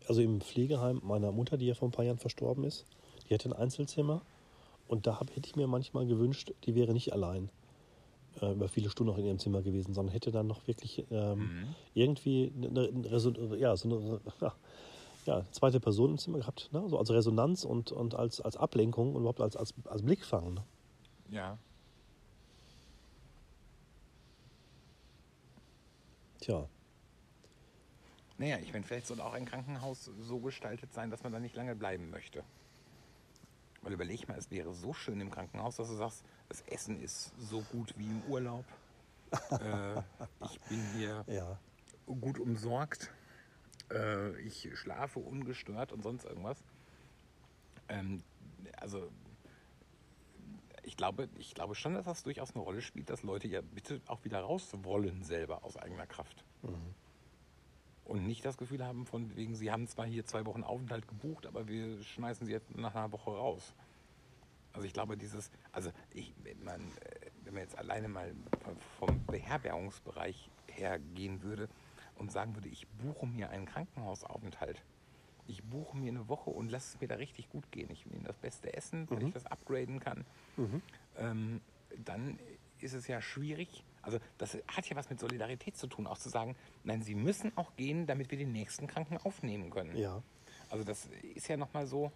Also 0.08 0.22
im 0.22 0.40
Pflegeheim 0.40 1.00
meiner 1.04 1.32
Mutter, 1.32 1.56
die 1.56 1.66
ja 1.66 1.74
vor 1.74 1.88
ein 1.88 1.92
paar 1.92 2.04
Jahren 2.04 2.18
verstorben 2.18 2.64
ist, 2.64 2.86
die 3.28 3.34
hatte 3.34 3.48
ein 3.48 3.52
Einzelzimmer 3.52 4.22
und 4.88 5.06
da 5.06 5.18
hab, 5.20 5.30
hätte 5.34 5.48
ich 5.48 5.56
mir 5.56 5.66
manchmal 5.66 6.06
gewünscht, 6.06 6.52
die 6.64 6.74
wäre 6.74 6.92
nicht 6.92 7.12
allein 7.12 7.50
äh, 8.40 8.52
über 8.52 8.68
viele 8.68 8.90
Stunden 8.90 9.12
noch 9.12 9.18
in 9.18 9.26
ihrem 9.26 9.38
Zimmer 9.38 9.62
gewesen, 9.62 9.94
sondern 9.94 10.12
hätte 10.12 10.30
dann 10.30 10.46
noch 10.46 10.66
wirklich 10.66 11.04
ähm, 11.10 11.38
Mhm. 11.44 11.74
irgendwie 11.94 12.52
eine, 12.56 12.88
eine, 12.88 13.10
Reson- 13.10 13.58
ja, 13.58 13.76
so 13.76 13.88
eine 13.88 14.20
ja, 15.26 15.42
zweite 15.52 15.80
Person 15.80 16.10
im 16.12 16.18
Zimmer 16.18 16.38
gehabt, 16.38 16.68
ne? 16.72 16.84
so 16.88 16.98
als 16.98 17.10
Resonanz 17.10 17.64
und, 17.64 17.92
und 17.92 18.14
als, 18.14 18.40
als 18.40 18.56
Ablenkung 18.56 19.14
und 19.14 19.20
überhaupt 19.22 19.40
als, 19.40 19.56
als, 19.56 19.72
als 19.86 20.02
Blickfang. 20.02 20.54
Ne? 20.54 20.62
Ja. 21.30 21.56
Tja, 26.40 26.68
Naja, 28.36 28.58
ich 28.58 28.72
meine, 28.72 28.84
vielleicht 28.84 29.06
soll 29.06 29.20
auch 29.20 29.32
ein 29.32 29.46
Krankenhaus 29.46 30.10
so 30.20 30.38
gestaltet 30.40 30.92
sein, 30.92 31.10
dass 31.10 31.22
man 31.22 31.32
da 31.32 31.38
nicht 31.40 31.54
lange 31.54 31.74
bleiben 31.76 32.10
möchte. 32.10 32.42
Weil 33.84 33.92
überleg 33.92 34.26
mal, 34.28 34.38
es 34.38 34.50
wäre 34.50 34.72
so 34.72 34.94
schön 34.94 35.20
im 35.20 35.30
Krankenhaus, 35.30 35.76
dass 35.76 35.88
du 35.88 35.94
sagst, 35.94 36.24
das 36.48 36.62
Essen 36.62 37.00
ist 37.00 37.32
so 37.38 37.60
gut 37.60 37.94
wie 37.98 38.06
im 38.06 38.22
Urlaub. 38.28 38.64
äh, 39.50 40.00
ich 40.44 40.60
bin 40.68 40.82
hier 40.96 41.24
ja. 41.26 41.58
gut 42.06 42.38
umsorgt. 42.38 43.10
Äh, 43.92 44.38
ich 44.40 44.70
schlafe 44.74 45.20
ungestört 45.20 45.92
und 45.92 46.02
sonst 46.02 46.24
irgendwas. 46.24 46.64
Ähm, 47.88 48.22
also 48.78 49.10
ich 50.82 50.96
glaube, 50.96 51.28
ich 51.38 51.54
glaube 51.54 51.74
schon, 51.74 51.94
dass 51.94 52.06
das 52.06 52.22
durchaus 52.22 52.54
eine 52.54 52.62
Rolle 52.62 52.80
spielt, 52.80 53.10
dass 53.10 53.22
Leute 53.22 53.48
ja 53.48 53.60
bitte 53.60 54.00
auch 54.06 54.24
wieder 54.24 54.40
raus 54.40 54.70
wollen 54.82 55.22
selber 55.22 55.64
aus 55.64 55.76
eigener 55.76 56.06
Kraft. 56.06 56.44
Und 58.04 58.26
nicht 58.26 58.44
das 58.44 58.58
Gefühl 58.58 58.84
haben, 58.84 59.06
von 59.06 59.34
wegen, 59.36 59.54
sie 59.54 59.70
haben 59.70 59.86
zwar 59.88 60.06
hier 60.06 60.26
zwei 60.26 60.44
Wochen 60.44 60.62
Aufenthalt 60.62 61.08
gebucht, 61.08 61.46
aber 61.46 61.66
wir 61.68 62.02
schmeißen 62.02 62.46
sie 62.46 62.52
jetzt 62.52 62.76
nach 62.76 62.94
einer 62.94 63.12
Woche 63.12 63.30
raus. 63.30 63.72
Also 64.74 64.86
ich 64.86 64.92
glaube, 64.92 65.16
dieses, 65.16 65.50
also 65.72 65.90
ich, 66.12 66.34
wenn 66.42 66.62
man, 66.62 66.80
äh, 66.80 67.30
wenn 67.44 67.54
man 67.54 67.62
jetzt 67.62 67.78
alleine 67.78 68.08
mal 68.08 68.32
vom 68.98 69.24
Beherbergungsbereich 69.26 70.50
her 70.66 70.98
gehen 71.14 71.42
würde 71.42 71.68
und 72.16 72.30
sagen 72.32 72.54
würde, 72.56 72.68
ich 72.68 72.86
buche 72.88 73.26
mir 73.26 73.50
einen 73.50 73.66
Krankenhausaufenthalt. 73.66 74.82
Ich 75.46 75.62
buche 75.62 75.96
mir 75.96 76.10
eine 76.10 76.28
Woche 76.28 76.50
und 76.50 76.70
lasse 76.70 76.94
es 76.94 77.00
mir 77.00 77.08
da 77.08 77.16
richtig 77.16 77.48
gut 77.50 77.70
gehen. 77.70 77.90
Ich 77.90 78.06
nehme 78.06 78.24
das 78.24 78.36
beste 78.36 78.74
Essen, 78.74 79.08
wenn 79.10 79.18
ich 79.28 79.32
das 79.32 79.46
upgraden 79.46 80.00
kann. 80.00 80.24
Ähm, 81.16 81.60
dann 82.04 82.38
ist 82.80 82.94
es 82.94 83.06
ja 83.06 83.20
schwierig. 83.20 83.84
Also 84.04 84.18
das 84.38 84.56
hat 84.68 84.88
ja 84.88 84.96
was 84.96 85.10
mit 85.10 85.20
Solidarität 85.20 85.76
zu 85.76 85.86
tun, 85.86 86.06
auch 86.06 86.18
zu 86.18 86.28
sagen, 86.28 86.56
nein, 86.84 87.02
Sie 87.02 87.14
müssen 87.14 87.56
auch 87.56 87.74
gehen, 87.76 88.06
damit 88.06 88.30
wir 88.30 88.38
den 88.38 88.52
nächsten 88.52 88.86
Kranken 88.86 89.18
aufnehmen 89.18 89.70
können. 89.70 89.96
ja. 89.96 90.22
Also 90.70 90.82
das 90.84 91.08
ist 91.34 91.46
ja 91.46 91.56
nochmal 91.56 91.86
so. 91.86 92.10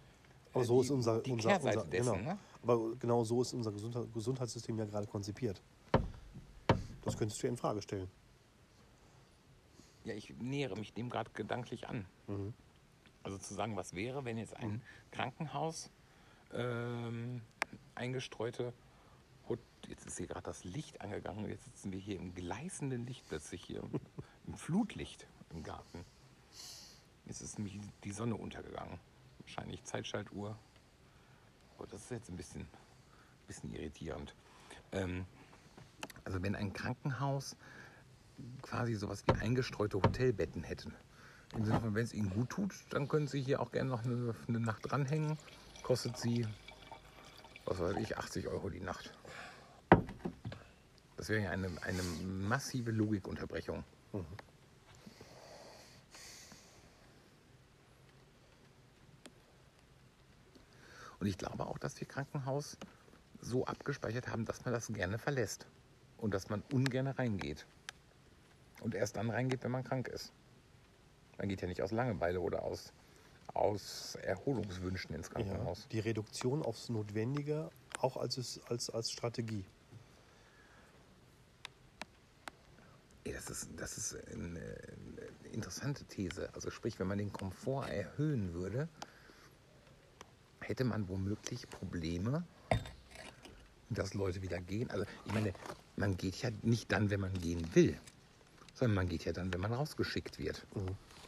Aber 0.53 0.63
äh, 0.63 0.65
so 0.65 0.81
die, 0.81 0.85
ist 0.85 0.91
unser, 0.91 1.21
die 1.21 1.31
unser, 1.31 1.49
Kehrseite 1.49 1.77
unser 1.77 1.89
dessen. 1.89 2.13
genau. 2.17 2.31
Ne? 2.31 2.39
Aber 2.63 2.95
genau 2.95 3.23
so 3.23 3.41
ist 3.41 3.53
unser 3.53 3.71
Gesundheit, 3.71 4.13
Gesundheitssystem 4.13 4.77
ja 4.77 4.85
gerade 4.85 5.07
konzipiert. 5.07 5.61
Das 7.03 7.17
könntest 7.17 7.41
du 7.41 7.47
ja 7.47 7.51
in 7.51 7.57
Frage 7.57 7.81
stellen. 7.81 8.09
Ja, 10.03 10.13
ich 10.13 10.33
nähere 10.39 10.75
mich 10.75 10.93
dem 10.93 11.09
gerade 11.09 11.29
gedanklich 11.33 11.87
an. 11.87 12.05
Mhm. 12.27 12.53
Also 13.23 13.37
zu 13.37 13.53
sagen, 13.53 13.75
was 13.75 13.93
wäre, 13.93 14.25
wenn 14.25 14.37
jetzt 14.37 14.55
ein 14.57 14.81
Krankenhaus 15.11 15.89
ähm, 16.53 17.41
eingestreute, 17.95 18.73
jetzt 19.89 20.05
ist 20.05 20.17
hier 20.17 20.27
gerade 20.27 20.43
das 20.43 20.63
Licht 20.63 21.01
angegangen, 21.01 21.49
jetzt 21.49 21.65
sitzen 21.65 21.91
wir 21.91 21.99
hier 21.99 22.17
im 22.17 22.33
gleißenden 22.33 23.05
Licht 23.05 23.27
plötzlich 23.27 23.63
hier, 23.63 23.83
im 24.47 24.53
Flutlicht 24.55 25.27
im 25.51 25.63
Garten. 25.63 26.05
Jetzt 27.25 27.41
ist 27.41 27.57
nämlich 27.57 27.79
die 28.03 28.11
Sonne 28.11 28.35
untergegangen. 28.35 28.99
Wahrscheinlich 29.39 29.83
Zeitschaltuhr. 29.83 30.57
Aber 31.77 31.87
das 31.87 32.03
ist 32.03 32.11
jetzt 32.11 32.29
ein 32.29 32.37
bisschen, 32.37 32.67
bisschen 33.47 33.73
irritierend. 33.73 34.35
Ähm, 34.91 35.25
also 36.23 36.41
wenn 36.41 36.55
ein 36.55 36.73
Krankenhaus 36.73 37.55
quasi 38.61 38.95
sowas 38.95 39.23
wie 39.27 39.33
eingestreute 39.33 39.97
Hotelbetten 39.97 40.63
von, 41.81 41.95
wenn 41.95 42.03
es 42.03 42.13
ihnen 42.13 42.29
gut 42.29 42.49
tut, 42.49 42.73
dann 42.89 43.07
können 43.07 43.27
sie 43.27 43.41
hier 43.41 43.59
auch 43.59 43.71
gerne 43.71 43.89
noch 43.89 44.03
eine, 44.03 44.35
eine 44.47 44.59
Nacht 44.59 44.89
dranhängen. 44.89 45.37
Kostet 45.83 46.17
sie, 46.17 46.47
was 47.65 47.79
weiß 47.79 47.97
ich, 47.97 48.17
80 48.17 48.47
Euro 48.47 48.69
die 48.69 48.81
Nacht. 48.81 49.13
Das 51.19 51.27
wäre 51.27 51.43
ja 51.43 51.49
eine, 51.49 51.69
eine 51.81 52.01
massive 52.01 52.91
Logikunterbrechung. 52.91 53.83
Und 61.19 61.27
ich 61.27 61.37
glaube 61.37 61.65
auch, 61.67 61.77
dass 61.77 61.99
wir 61.99 62.07
Krankenhaus 62.07 62.77
so 63.41 63.65
abgespeichert 63.65 64.29
haben, 64.29 64.45
dass 64.45 64.63
man 64.63 64.73
das 64.73 64.87
gerne 64.87 65.17
verlässt. 65.17 65.67
Und 66.15 66.33
dass 66.33 66.49
man 66.49 66.63
ungern 66.71 67.07
reingeht. 67.07 67.65
Und 68.79 68.95
erst 68.95 69.17
dann 69.17 69.29
reingeht, 69.29 69.61
wenn 69.65 69.71
man 69.71 69.83
krank 69.83 70.07
ist. 70.07 70.31
Man 71.37 71.49
geht 71.49 71.61
ja 71.61 71.67
nicht 71.67 71.81
aus 71.81 71.91
Langeweile 71.91 72.39
oder 72.39 72.63
aus, 72.63 72.93
aus 73.53 74.15
Erholungswünschen 74.15 75.13
ins 75.13 75.27
Ja. 75.27 75.33
Krankenhaus. 75.33 75.85
Die 75.91 75.99
Reduktion 75.99 76.63
aufs 76.63 76.87
Notwendige 76.87 77.71
auch 77.99 78.15
als, 78.15 78.61
als, 78.69 78.89
als 78.89 79.11
Strategie. 79.11 79.65
Das 83.49 83.63
ist, 83.63 83.69
das 83.77 83.97
ist 83.97 84.17
eine, 84.31 84.59
interessante 85.51 86.05
These. 86.05 86.49
Also 86.53 86.69
sprich, 86.69 86.99
wenn 86.99 87.07
man 87.07 87.17
den 87.17 87.33
Komfort 87.33 87.87
erhöhen 87.87 88.53
würde, 88.53 88.87
hätte 90.61 90.83
man 90.83 91.09
womöglich 91.09 91.67
Probleme, 91.69 92.43
dass 93.89 94.13
Leute 94.13 94.43
wieder 94.43 94.59
gehen. 94.59 94.89
Also 94.91 95.05
ich 95.25 95.33
meine, 95.33 95.53
man 95.95 96.15
geht 96.15 96.41
ja 96.43 96.51
nicht 96.61 96.91
dann, 96.91 97.09
wenn 97.09 97.21
man 97.21 97.33
gehen 97.33 97.73
will, 97.73 97.97
sondern 98.75 98.95
man 98.95 99.09
geht 99.09 99.25
ja 99.25 99.33
dann, 99.33 99.51
wenn 99.51 99.61
man 99.61 99.73
rausgeschickt 99.73 100.37
wird. 100.37 100.63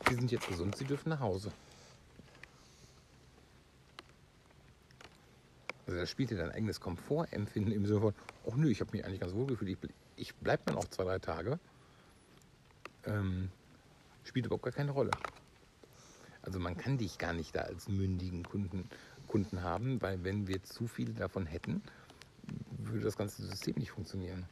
Sie 0.08 0.16
sind 0.16 0.32
jetzt 0.32 0.48
gesund, 0.48 0.78
sie 0.78 0.86
dürfen 0.86 1.10
nach 1.10 1.20
Hause. 1.20 1.52
Also 5.88 6.00
da 6.00 6.06
spielt 6.06 6.30
ja 6.30 6.38
dein 6.38 6.52
eigenes 6.52 6.80
Komfortempfinden 6.80 7.74
im 7.74 7.88
Sinne 7.88 8.00
von, 8.00 8.14
oh 8.46 8.54
nö, 8.56 8.70
ich 8.70 8.80
habe 8.80 8.92
mich 8.92 9.04
eigentlich 9.04 9.20
ganz 9.20 9.34
wohl 9.34 9.48
gefühlt, 9.48 9.80
ich 10.16 10.36
bleibe 10.36 10.62
dann 10.68 10.78
auch 10.78 10.86
zwei, 10.86 11.04
drei 11.04 11.18
Tage. 11.20 11.60
Ähm, 13.06 13.50
spielt 14.24 14.46
überhaupt 14.46 14.64
gar 14.64 14.74
keine 14.74 14.92
Rolle. 14.92 15.12
Also 16.44 16.60
man 16.60 16.78
kann 16.78 16.98
dich 16.98 17.18
gar 17.18 17.34
nicht 17.34 17.56
da 17.56 17.62
als 17.62 17.88
mündigen 17.88 18.44
Kunden, 18.44 18.90
Kunden 19.28 19.64
haben, 19.64 20.02
weil 20.02 20.24
wenn 20.24 20.48
wir 20.48 20.64
zu 20.64 20.88
viele 20.88 21.14
davon 21.14 21.46
hätten, 21.46 21.82
würde 22.78 23.06
das 23.06 23.16
ganze 23.16 23.44
System 23.44 23.76
nicht 23.78 23.92
funktionieren. 23.92 24.46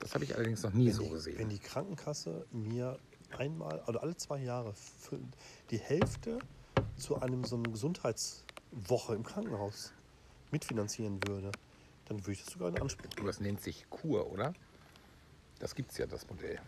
Das 0.00 0.14
habe 0.14 0.24
ich 0.24 0.34
allerdings 0.34 0.62
noch 0.62 0.72
nie 0.72 0.86
Wenn 0.86 0.94
so 0.94 1.02
die, 1.04 1.10
gesehen. 1.10 1.38
Wenn 1.38 1.48
die 1.50 1.58
Krankenkasse 1.58 2.46
mir 2.52 2.98
einmal 3.36 3.82
oder 3.86 4.02
alle 4.02 4.16
zwei 4.16 4.38
Jahre 4.38 4.74
die 5.70 5.78
Hälfte 5.78 6.38
zu 6.96 7.20
einem 7.20 7.44
so 7.44 7.56
einer 7.56 7.70
Gesundheitswoche 7.70 9.14
im 9.14 9.22
Krankenhaus 9.22 9.92
mitfinanzieren 10.50 11.20
würde, 11.28 11.52
dann 12.06 12.18
würde 12.20 12.32
ich 12.32 12.44
das 12.44 12.52
sogar 12.52 12.70
in 12.70 12.78
Anspruch 12.80 13.10
Aber 13.18 13.26
das 13.26 13.40
nennt 13.40 13.60
sich 13.60 13.88
Kur, 13.90 14.32
oder? 14.32 14.54
Das 15.60 15.74
gibt 15.74 15.92
es 15.92 15.98
ja, 15.98 16.06
das 16.06 16.28
Modell. 16.28 16.58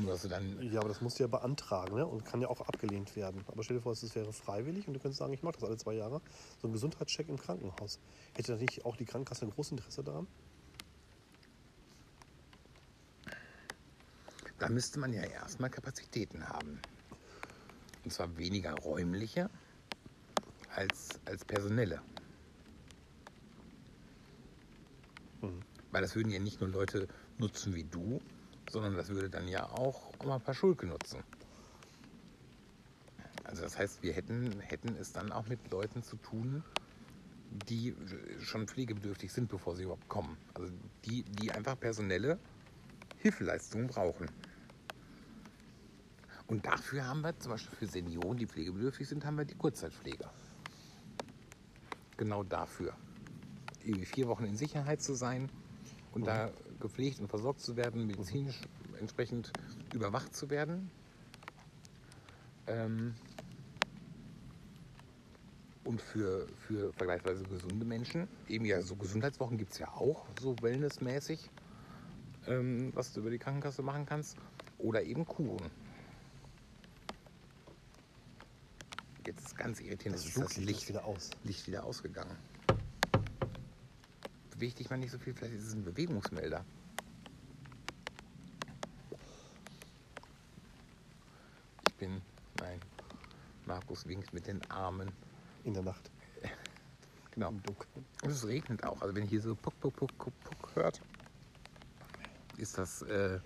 Nur 0.00 0.10
dass 0.10 0.22
du 0.22 0.28
dann. 0.28 0.60
Ja, 0.72 0.80
aber 0.80 0.88
das 0.88 1.00
musst 1.00 1.18
du 1.18 1.22
ja 1.22 1.28
beantragen 1.28 1.94
ne? 1.94 2.04
und 2.04 2.24
kann 2.24 2.42
ja 2.42 2.48
auch 2.48 2.60
abgelehnt 2.60 3.14
werden. 3.14 3.44
Aber 3.46 3.62
stell 3.62 3.76
dir 3.76 3.82
vor, 3.82 3.92
es 3.92 4.14
wäre 4.14 4.32
freiwillig 4.32 4.88
und 4.88 4.94
du 4.94 5.00
könntest 5.00 5.20
sagen, 5.20 5.32
ich 5.32 5.44
mache 5.44 5.54
das 5.54 5.64
alle 5.64 5.76
zwei 5.76 5.94
Jahre. 5.94 6.20
So 6.60 6.66
ein 6.68 6.72
Gesundheitscheck 6.72 7.28
im 7.28 7.38
Krankenhaus. 7.38 8.00
Hätte 8.34 8.52
da 8.52 8.58
nicht 8.58 8.84
auch 8.84 8.96
die 8.96 9.04
Krankenkasse 9.04 9.46
ein 9.46 9.50
großes 9.50 9.72
Interesse 9.72 10.02
daran? 10.02 10.26
Da 14.58 14.68
müsste 14.68 14.98
man 14.98 15.12
ja 15.12 15.22
erstmal 15.22 15.70
Kapazitäten 15.70 16.48
haben. 16.48 16.80
Und 18.02 18.12
zwar 18.12 18.36
weniger 18.36 18.74
räumliche 18.74 19.48
als, 20.74 21.20
als 21.24 21.44
personelle. 21.44 22.02
Weil 25.92 26.02
das 26.02 26.16
würden 26.16 26.30
ja 26.30 26.40
nicht 26.40 26.60
nur 26.60 26.70
Leute 26.70 27.06
nutzen 27.38 27.74
wie 27.74 27.84
du, 27.84 28.20
sondern 28.70 28.96
das 28.96 29.08
würde 29.08 29.30
dann 29.30 29.48
ja 29.48 29.68
auch 29.70 30.12
Oma 30.22 30.38
Paschulke 30.38 30.86
nutzen. 30.86 31.22
Also 33.44 33.62
das 33.62 33.78
heißt, 33.78 34.02
wir 34.02 34.12
hätten, 34.12 34.58
hätten 34.60 34.96
es 34.96 35.12
dann 35.12 35.30
auch 35.30 35.46
mit 35.46 35.70
Leuten 35.70 36.02
zu 36.02 36.16
tun, 36.16 36.64
die 37.68 37.94
schon 38.40 38.66
pflegebedürftig 38.66 39.32
sind, 39.32 39.48
bevor 39.48 39.76
sie 39.76 39.84
überhaupt 39.84 40.08
kommen. 40.08 40.36
Also 40.54 40.72
die, 41.04 41.22
die 41.22 41.52
einfach 41.52 41.78
personelle 41.78 42.38
Hilfeleistungen 43.18 43.86
brauchen. 43.86 44.28
Und 46.46 46.66
dafür 46.66 47.06
haben 47.06 47.22
wir 47.22 47.38
zum 47.38 47.52
Beispiel 47.52 47.78
für 47.78 47.86
Senioren, 47.86 48.36
die 48.36 48.46
pflegebedürftig 48.46 49.08
sind, 49.08 49.24
haben 49.24 49.38
wir 49.38 49.44
die 49.44 49.54
Kurzzeitpflege. 49.54 50.28
Genau 52.16 52.42
dafür. 52.42 52.94
Irgendwie 53.82 54.06
vier 54.06 54.28
Wochen 54.28 54.44
in 54.44 54.56
Sicherheit 54.56 55.00
zu 55.00 55.14
sein 55.14 55.50
und 56.12 56.26
da 56.26 56.50
gepflegt 56.84 57.18
und 57.18 57.28
versorgt 57.28 57.60
zu 57.60 57.76
werden, 57.76 58.06
medizinisch 58.06 58.60
entsprechend 59.00 59.50
überwacht 59.94 60.36
zu 60.36 60.50
werden. 60.50 60.90
Ähm, 62.66 63.14
und 65.84 66.00
für, 66.00 66.46
für 66.66 66.92
vergleichsweise 66.92 67.44
gesunde 67.44 67.86
Menschen, 67.86 68.28
eben 68.48 68.66
ja, 68.66 68.82
so 68.82 68.96
Gesundheitswochen 68.96 69.56
gibt 69.56 69.72
es 69.72 69.78
ja 69.78 69.88
auch, 69.88 70.26
so 70.40 70.56
wellnessmäßig, 70.60 71.50
ähm, 72.46 72.92
was 72.94 73.12
du 73.14 73.20
über 73.20 73.30
die 73.30 73.38
Krankenkasse 73.38 73.82
machen 73.82 74.04
kannst. 74.04 74.36
Oder 74.78 75.02
eben 75.02 75.24
Kuren. 75.24 75.70
Jetzt 79.26 79.46
ist 79.46 79.56
ganz 79.56 79.80
irritierend, 79.80 80.18
Das 80.18 80.26
ist 80.26 80.36
das 80.38 80.56
Licht 80.58 80.82
ist 80.82 80.88
wieder 80.90 81.04
aus. 81.06 81.30
Licht 81.44 81.66
wieder 81.66 81.84
ausgegangen. 81.84 82.36
Beweg 84.54 84.76
dich 84.76 84.88
mal 84.88 84.96
nicht 84.96 85.10
so 85.10 85.18
viel, 85.18 85.34
vielleicht 85.34 85.54
ist 85.54 85.66
es 85.66 85.74
ein 85.74 85.84
Bewegungsmelder. 85.84 86.64
Ich 91.88 91.94
bin, 91.94 92.22
nein, 92.60 92.80
Markus 93.66 94.06
winkt 94.06 94.32
mit 94.32 94.46
den 94.46 94.60
Armen. 94.70 95.10
In 95.64 95.74
der 95.74 95.82
Nacht. 95.82 96.10
Genau. 97.32 97.48
Im 97.48 97.60
Dunkeln. 97.64 98.06
Und 98.22 98.30
es 98.30 98.46
regnet 98.46 98.84
auch. 98.84 99.02
Also 99.02 99.12
wenn 99.12 99.24
ihr 99.24 99.28
hier 99.28 99.40
so 99.40 99.56
puck, 99.56 99.74
puck, 99.80 99.96
puck, 99.96 100.16
puck, 100.18 100.32
puck 100.44 100.76
hört, 100.76 101.00
ist 102.56 102.78
das, 102.78 103.02
äh, 103.02 103.40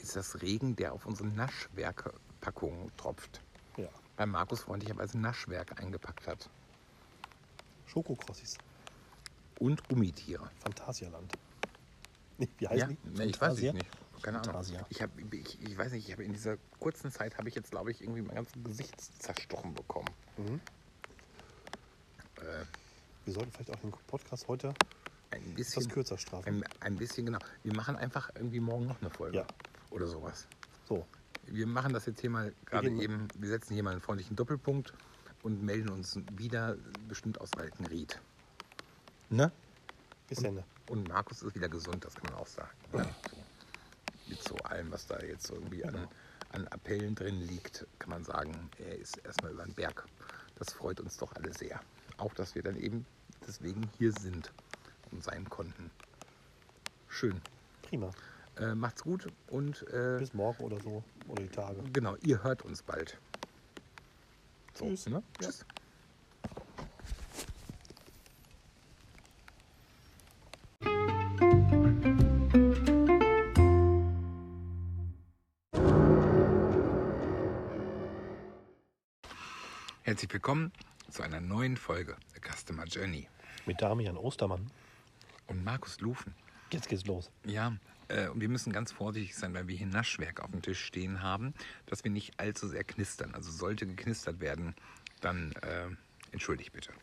ist 0.00 0.16
das 0.16 0.40
Regen, 0.40 0.76
der 0.76 0.94
auf 0.94 1.04
unsere 1.04 1.28
Naschwerkpackung 1.28 2.90
tropft. 2.96 3.42
Ja. 3.76 3.88
Bei 4.16 4.24
Markus 4.24 4.62
freundlicherweise 4.62 5.18
Naschwerk 5.18 5.78
eingepackt 5.78 6.26
hat. 6.26 6.48
Schokokrossis. 7.84 8.56
Und 9.62 9.88
Gummitiere. 9.88 10.50
Phantasialand. 10.60 11.32
Nee, 12.38 12.48
Wie 12.58 12.66
heißt 12.66 12.80
Ja, 12.80 12.86
die? 12.88 12.98
nee, 13.04 13.24
ich 13.26 13.40
weiß 13.40 13.52
es 13.54 13.60
nicht. 13.72 13.86
Keine 14.22 14.38
Ahnung. 14.38 14.52
Fantasia. 14.52 14.84
Ich, 14.88 15.00
hab, 15.02 15.10
ich, 15.32 15.60
ich 15.62 15.78
weiß 15.78 15.92
nicht, 15.92 16.06
ich 16.06 16.12
habe 16.12 16.24
in 16.24 16.32
dieser 16.32 16.56
kurzen 16.80 17.12
Zeit 17.12 17.38
habe 17.38 17.48
ich 17.48 17.54
jetzt, 17.54 17.70
glaube 17.70 17.90
ich, 17.92 18.00
irgendwie 18.02 18.22
mein 18.22 18.34
ganzes 18.36 18.54
Gesicht 18.64 19.00
zerstochen 19.22 19.72
bekommen. 19.74 20.08
Mhm. 20.36 20.60
Äh, 22.38 22.64
Wir 23.24 23.34
sollten 23.34 23.52
vielleicht 23.52 23.70
auch 23.70 23.78
den 23.80 23.92
Podcast 24.08 24.48
heute 24.48 24.74
ein 25.30 25.42
etwas 25.42 25.54
bisschen, 25.54 25.88
kürzer 25.88 26.18
strafen. 26.18 26.62
ein, 26.62 26.64
ein 26.80 26.96
bisschen 26.96 27.26
genau. 27.26 27.38
Wir 27.62 27.74
machen 27.74 27.96
einfach 27.96 28.30
irgendwie 28.34 28.60
morgen 28.60 28.86
noch 28.86 29.00
eine 29.00 29.10
Folge 29.10 29.38
Ja. 29.38 29.46
oder 29.90 30.06
sowas. 30.06 30.46
So, 30.88 31.06
Wir 31.46 31.66
machen 31.66 31.92
das 31.92 32.06
jetzt 32.06 32.20
hier 32.20 32.30
mal 32.30 32.52
gerade 32.66 32.90
eben. 32.90 33.28
Wir 33.38 33.48
setzen 33.48 33.74
hier 33.74 33.82
mal 33.82 33.90
einen 33.92 34.00
freundlichen 34.00 34.34
Doppelpunkt 34.36 34.92
und 35.42 35.62
melden 35.62 35.88
uns 35.90 36.18
wieder 36.32 36.76
bestimmt 37.08 37.40
aus 37.40 37.52
Altenried. 37.56 38.20
Ne? 39.32 39.50
bis 40.28 40.42
Ende. 40.44 40.64
Und 40.88 41.08
Markus 41.08 41.42
ist 41.42 41.54
wieder 41.54 41.68
gesund, 41.68 42.04
das 42.04 42.14
kann 42.14 42.32
man 42.32 42.40
auch 42.40 42.46
sagen. 42.46 42.70
So. 42.92 42.98
Mit 44.28 44.42
so 44.42 44.56
allem, 44.56 44.90
was 44.90 45.06
da 45.06 45.18
jetzt 45.20 45.50
irgendwie 45.50 45.84
an, 45.84 46.08
an 46.52 46.66
Appellen 46.68 47.14
drin 47.14 47.40
liegt, 47.40 47.86
kann 47.98 48.10
man 48.10 48.24
sagen, 48.24 48.70
er 48.78 48.96
ist 48.96 49.18
erstmal 49.24 49.52
über 49.52 49.64
den 49.64 49.74
Berg. 49.74 50.06
Das 50.56 50.72
freut 50.72 51.00
uns 51.00 51.16
doch 51.18 51.34
alle 51.34 51.52
sehr. 51.52 51.80
Auch, 52.16 52.32
dass 52.34 52.54
wir 52.54 52.62
dann 52.62 52.76
eben 52.76 53.04
deswegen 53.46 53.90
hier 53.98 54.12
sind 54.12 54.52
und 55.10 55.22
sein 55.22 55.48
konnten. 55.48 55.90
Schön. 57.08 57.40
Prima. 57.82 58.10
Äh, 58.56 58.74
macht's 58.74 59.02
gut 59.02 59.28
und 59.48 59.82
äh, 59.88 60.18
Bis 60.18 60.32
morgen 60.34 60.62
oder 60.64 60.80
so. 60.80 61.02
Oder 61.28 61.42
die 61.42 61.48
Tage. 61.48 61.82
genau, 61.92 62.16
ihr 62.22 62.42
hört 62.42 62.62
uns 62.62 62.82
bald. 62.82 63.18
So, 64.74 64.86
Tschüss. 64.86 65.08
Ne? 65.08 65.22
Ja. 65.40 65.48
Tschüss. 65.48 65.64
Herzlich 80.32 80.44
willkommen 80.44 80.72
zu 81.10 81.22
einer 81.22 81.42
neuen 81.42 81.76
Folge 81.76 82.16
The 82.32 82.40
Customer 82.40 82.86
Journey. 82.86 83.28
Mit 83.66 83.82
Damian 83.82 84.16
Ostermann. 84.16 84.70
Und 85.46 85.62
Markus 85.62 86.00
Lufen. 86.00 86.34
Jetzt 86.70 86.88
geht's 86.88 87.04
los. 87.04 87.30
Ja, 87.44 87.76
äh, 88.08 88.28
und 88.28 88.40
wir 88.40 88.48
müssen 88.48 88.72
ganz 88.72 88.92
vorsichtig 88.92 89.36
sein, 89.36 89.52
weil 89.52 89.68
wir 89.68 89.76
hier 89.76 89.88
Naschwerk 89.88 90.40
auf 90.40 90.50
dem 90.50 90.62
Tisch 90.62 90.82
stehen 90.82 91.22
haben, 91.22 91.52
dass 91.84 92.02
wir 92.02 92.10
nicht 92.10 92.40
allzu 92.40 92.66
sehr 92.66 92.82
knistern. 92.82 93.34
Also 93.34 93.50
sollte 93.50 93.86
geknistert 93.86 94.40
werden, 94.40 94.74
dann 95.20 95.52
äh, 95.60 95.88
entschuldigt 96.30 96.72
bitte. 96.72 96.94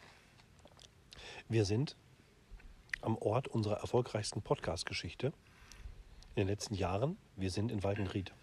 Wir 1.50 1.65
sind 1.65 1.96
am 3.02 3.15
Ort 3.15 3.48
unserer 3.48 3.76
erfolgreichsten 3.76 4.42
Podcast-Geschichte 4.42 5.28
in 6.34 6.42
den 6.42 6.48
letzten 6.48 6.74
Jahren. 6.74 7.15
Wir 7.36 7.52
sind 7.52 7.72
in 7.72 7.84
Walkenried. 7.84 8.34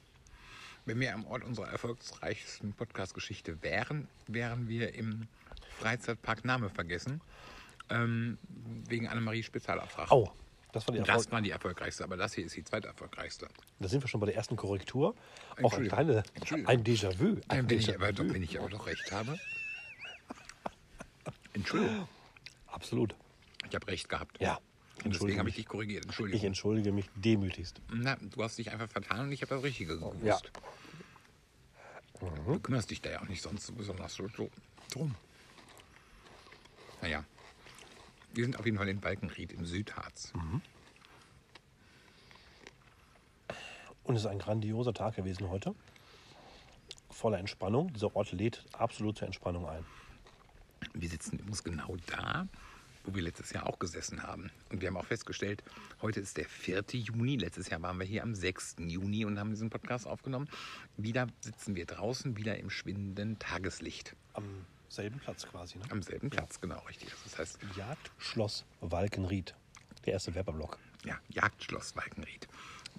Wenn 0.86 1.00
wir 1.00 1.12
am 1.12 1.26
Ort 1.26 1.42
unserer 1.42 1.68
erfolgreichsten 1.68 2.72
Podcast-Geschichte 2.72 3.60
wären, 3.60 4.06
wären 4.28 4.68
wir 4.68 4.94
im 4.94 5.26
Freizeitpark 5.80 6.44
Name 6.44 6.70
vergessen, 6.70 7.20
ähm, 7.90 8.38
wegen 8.88 9.08
Annemarie 9.08 9.42
Spezialauftrag. 9.42 10.12
Au, 10.12 10.32
das 10.70 10.86
war 10.86 10.92
die 10.92 11.00
Erfolg. 11.00 11.16
Das 11.16 11.32
war 11.32 11.40
die 11.42 11.50
erfolgreichste, 11.50 12.04
aber 12.04 12.16
das 12.16 12.34
hier 12.34 12.46
ist 12.46 12.54
die 12.54 12.62
zweiterfolgreichste. 12.62 13.48
Da 13.80 13.88
sind 13.88 14.00
wir 14.04 14.08
schon 14.08 14.20
bei 14.20 14.26
der 14.26 14.36
ersten 14.36 14.54
Korrektur. 14.54 15.16
Auch 15.60 15.72
kleine, 15.76 16.22
Entschuldigung. 16.34 16.70
ein 16.72 16.84
Déjà-vu. 16.84 17.40
Ein 17.48 17.68
wenn, 17.68 17.78
ich 17.80 17.88
Déjà-vu. 17.88 17.94
aber 17.96 18.12
doch, 18.12 18.24
wenn 18.32 18.42
ich 18.44 18.60
aber 18.60 18.68
doch 18.68 18.86
recht 18.86 19.10
habe. 19.10 19.40
Entschuldigung, 21.52 22.06
Absolut. 22.68 23.16
ich 23.68 23.74
habe 23.74 23.88
recht 23.88 24.08
gehabt. 24.08 24.40
Ja. 24.40 24.60
Deswegen 25.10 25.38
habe 25.38 25.48
ich 25.48 25.56
dich 25.56 25.66
korrigiert. 25.66 26.04
Entschuldigung. 26.04 26.38
Ich 26.38 26.44
entschuldige 26.44 26.92
mich 26.92 27.08
demütigst. 27.14 27.80
Na, 27.92 28.16
du 28.16 28.42
hast 28.42 28.58
dich 28.58 28.70
einfach 28.70 28.88
vertan 28.88 29.26
und 29.26 29.32
ich 29.32 29.42
habe 29.42 29.54
das 29.54 29.62
Richtige 29.62 29.98
gewusst. 29.98 30.22
Ja. 30.22 30.38
Du 32.46 32.58
kümmerst 32.60 32.90
dich 32.90 33.02
da 33.02 33.10
ja 33.10 33.20
auch 33.20 33.28
nicht 33.28 33.42
sonst 33.42 33.66
so 33.66 33.72
besonders 33.74 34.14
so 34.14 34.28
so 34.28 34.50
drum. 34.90 35.14
Naja. 37.02 37.24
Wir 38.32 38.44
sind 38.44 38.58
auf 38.58 38.64
jeden 38.64 38.78
Fall 38.78 38.88
in 38.88 39.00
Balkenried 39.00 39.52
im 39.52 39.64
Südharz. 39.64 40.32
Und 44.02 44.14
es 44.14 44.22
ist 44.22 44.26
ein 44.26 44.38
grandioser 44.38 44.94
Tag 44.94 45.16
gewesen 45.16 45.48
heute. 45.50 45.74
Voller 47.10 47.38
Entspannung. 47.38 47.92
Dieser 47.92 48.14
Ort 48.14 48.32
lädt 48.32 48.64
absolut 48.72 49.18
zur 49.18 49.26
Entspannung 49.26 49.66
ein. 49.66 49.84
Wir 50.94 51.08
sitzen 51.08 51.38
übrigens 51.38 51.64
genau 51.64 51.96
da, 52.06 52.46
wo 53.06 53.14
wir 53.14 53.22
letztes 53.22 53.52
Jahr 53.52 53.66
auch 53.66 53.78
gesessen 53.78 54.22
haben. 54.22 54.50
Und 54.70 54.80
wir 54.80 54.88
haben 54.88 54.96
auch 54.96 55.06
festgestellt, 55.06 55.62
heute 56.02 56.20
ist 56.20 56.36
der 56.36 56.46
4. 56.46 56.84
Juni. 56.92 57.36
Letztes 57.36 57.70
Jahr 57.70 57.80
waren 57.82 57.98
wir 57.98 58.06
hier 58.06 58.22
am 58.22 58.34
6. 58.34 58.76
Juni 58.80 59.24
und 59.24 59.38
haben 59.38 59.50
diesen 59.50 59.70
Podcast 59.70 60.06
aufgenommen. 60.06 60.48
Wieder 60.96 61.28
sitzen 61.40 61.76
wir 61.76 61.86
draußen, 61.86 62.36
wieder 62.36 62.58
im 62.58 62.70
schwindenden 62.70 63.38
Tageslicht. 63.38 64.16
Am 64.34 64.44
selben 64.88 65.18
Platz 65.18 65.46
quasi. 65.46 65.78
Ne? 65.78 65.84
Am 65.90 66.02
selben 66.02 66.30
Platz, 66.30 66.60
genau, 66.60 66.80
richtig. 66.88 67.08
Das 67.24 67.38
heißt, 67.38 67.58
Jagdschloss 67.76 68.64
Walkenried. 68.80 69.54
Der 70.04 70.14
erste 70.14 70.34
Werbeblock. 70.34 70.78
ja, 71.04 71.18
Jagdschloss 71.28 71.96
Walkenried. 71.96 72.48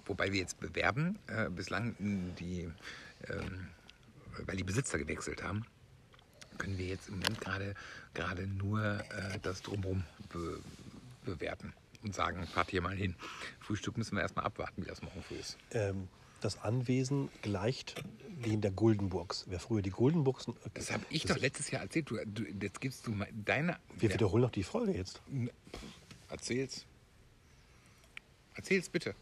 Wobei 0.06 0.32
wir 0.32 0.40
jetzt 0.40 0.58
bewerben, 0.60 1.18
äh, 1.26 1.50
bislang 1.50 1.94
die, 2.38 2.70
ähm, 3.28 3.68
weil 4.46 4.56
die 4.56 4.64
Besitzer 4.64 4.98
gewechselt 4.98 5.42
haben, 5.42 5.66
können 6.58 6.78
wir 6.78 6.86
jetzt 6.86 7.08
im 7.08 7.14
Moment 7.18 7.40
gerade 7.40 7.74
gerade 8.14 8.46
nur 8.46 8.82
äh, 8.82 9.38
das 9.42 9.62
Drumherum 9.62 10.04
be 10.30 10.60
bewerten 11.24 11.74
und 12.02 12.14
sagen, 12.14 12.46
fahrt 12.46 12.70
hier 12.70 12.80
mal 12.80 12.96
hin. 12.96 13.14
Frühstück 13.60 13.98
müssen 13.98 14.16
wir 14.16 14.22
erstmal 14.22 14.46
abwarten, 14.46 14.82
wie 14.82 14.88
das 14.88 15.02
morgen 15.02 15.22
früh 15.22 15.34
ist. 15.34 15.58
Ähm, 15.72 16.08
das 16.40 16.62
Anwesen 16.62 17.28
gleicht 17.42 17.96
den 18.44 18.60
der 18.60 18.70
Guldenburgs. 18.70 19.44
Wer 19.48 19.58
früher 19.58 19.82
die 19.82 19.90
Guldenburgs. 19.90 20.46
Das 20.74 20.92
habe 20.92 21.04
ich 21.10 21.22
das 21.22 21.36
doch 21.36 21.42
letztes 21.42 21.70
Jahr 21.70 21.82
erzählt. 21.82 22.10
Du, 22.10 22.16
du, 22.24 22.44
jetzt 22.44 22.80
gibst 22.80 23.06
du 23.06 23.10
mal 23.10 23.28
deine. 23.32 23.76
Wir 23.98 24.12
wiederholen 24.12 24.42
noch 24.42 24.50
die 24.50 24.62
Folge 24.62 24.92
jetzt. 24.92 25.20
Erzähl's. 26.28 26.86
Erzähl's 28.54 28.88
bitte. 28.88 29.14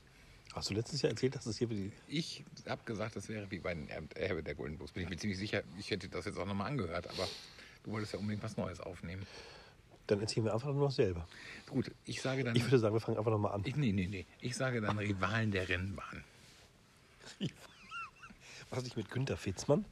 Hast 0.56 0.70
du 0.70 0.74
letztes 0.74 1.02
Jahr 1.02 1.10
erzählt, 1.10 1.34
dass 1.34 1.44
es 1.44 1.58
hier 1.58 1.66
die. 1.68 1.92
Ich 2.08 2.42
habe 2.66 2.82
gesagt, 2.86 3.14
das 3.14 3.28
wäre 3.28 3.50
wie 3.50 3.58
bei 3.58 3.74
den 3.74 3.88
Erb- 3.90 4.16
Erbe 4.16 4.42
der 4.42 4.54
Golden 4.54 4.78
Books. 4.78 4.92
Bin 4.92 5.02
ich 5.04 5.10
mir 5.10 5.16
ziemlich 5.18 5.38
sicher, 5.38 5.62
ich 5.78 5.90
hätte 5.90 6.08
das 6.08 6.24
jetzt 6.24 6.38
auch 6.38 6.46
nochmal 6.46 6.68
angehört, 6.70 7.06
aber 7.10 7.28
du 7.84 7.90
wolltest 7.92 8.14
ja 8.14 8.18
unbedingt 8.18 8.42
was 8.42 8.56
Neues 8.56 8.80
aufnehmen. 8.80 9.26
Dann 10.06 10.20
erzählen 10.20 10.46
wir 10.46 10.54
einfach 10.54 10.72
nur 10.72 10.84
noch 10.86 10.90
selber. 10.92 11.28
Gut, 11.68 11.90
ich 12.06 12.22
sage 12.22 12.42
dann. 12.42 12.56
Ich 12.56 12.64
würde 12.64 12.78
sagen, 12.78 12.94
wir 12.94 13.00
fangen 13.00 13.18
einfach 13.18 13.30
nochmal 13.32 13.52
an. 13.52 13.62
ich, 13.66 13.76
nee, 13.76 13.92
nee, 13.92 14.06
nee. 14.06 14.24
Ich 14.40 14.56
sage 14.56 14.80
dann 14.80 14.96
Rivalen 14.98 15.50
der 15.50 15.68
Rennbahn. 15.68 16.24
Was 18.70 18.82
nicht 18.82 18.96
mit 18.96 19.10
Günter 19.10 19.36
Fitzmann? 19.36 19.84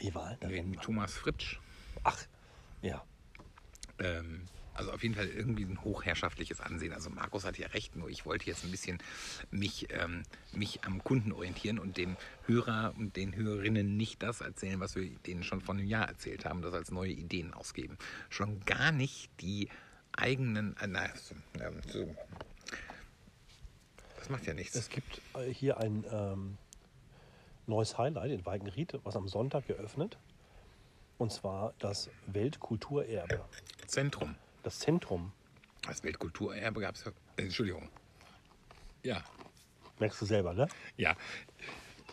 Rival? 0.00 0.36
der 0.42 0.48
Nee, 0.50 0.56
Rennbahn. 0.56 0.82
Thomas 0.84 1.14
Fritsch. 1.14 1.58
Ach, 2.02 2.18
ja. 2.82 3.02
Ähm, 3.98 4.44
also 4.74 4.92
auf 4.92 5.02
jeden 5.02 5.14
Fall 5.14 5.28
irgendwie 5.28 5.64
ein 5.64 5.82
hochherrschaftliches 5.82 6.60
Ansehen. 6.60 6.92
Also 6.92 7.10
Markus 7.10 7.44
hat 7.44 7.58
ja 7.58 7.68
recht, 7.68 7.96
nur 7.96 8.08
ich 8.08 8.26
wollte 8.26 8.46
jetzt 8.46 8.64
ein 8.64 8.70
bisschen 8.70 8.98
mich, 9.50 9.88
ähm, 9.90 10.22
mich 10.52 10.84
am 10.84 11.02
Kunden 11.02 11.32
orientieren 11.32 11.78
und 11.78 11.96
dem 11.96 12.16
Hörer 12.46 12.94
und 12.98 13.16
den 13.16 13.34
Hörerinnen 13.34 13.96
nicht 13.96 14.22
das 14.22 14.40
erzählen, 14.40 14.80
was 14.80 14.96
wir 14.96 15.08
denen 15.26 15.44
schon 15.44 15.60
vor 15.60 15.74
einem 15.74 15.86
Jahr 15.86 16.08
erzählt 16.08 16.44
haben, 16.44 16.62
das 16.62 16.74
als 16.74 16.90
neue 16.90 17.12
Ideen 17.12 17.54
ausgeben. 17.54 17.96
Schon 18.30 18.60
gar 18.64 18.92
nicht 18.92 19.30
die 19.40 19.68
eigenen. 20.12 20.76
Äh, 20.78 20.86
na, 20.88 21.04
ähm, 21.60 21.80
so. 21.86 22.14
Das 24.18 24.28
macht 24.30 24.46
ja 24.46 24.54
nichts. 24.54 24.74
Es 24.74 24.88
gibt 24.88 25.20
äh, 25.34 25.52
hier 25.52 25.78
ein 25.78 26.04
ähm, 26.10 26.58
neues 27.66 27.98
Highlight 27.98 28.30
in 28.30 28.46
Weikenried, 28.46 28.98
was 29.04 29.16
am 29.16 29.28
Sonntag 29.28 29.66
geöffnet. 29.66 30.18
Und 31.18 31.32
zwar 31.32 31.74
das 31.78 32.10
Weltkulturerbe. 32.26 33.44
Zentrum. 33.86 34.34
Das 34.64 34.80
Zentrum. 34.80 35.32
Das 35.86 36.02
Weltkulturerbe 36.02 36.80
gab 36.80 36.96
es 36.96 37.04
ja. 37.04 37.12
Äh, 37.36 37.42
Entschuldigung. 37.42 37.88
Ja, 39.02 39.22
Merkst 39.98 40.20
du 40.20 40.26
selber, 40.26 40.54
ne? 40.54 40.68
Ja, 40.96 41.16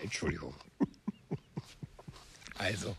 Entschuldigung. 0.02 0.56
Also, 2.58 2.96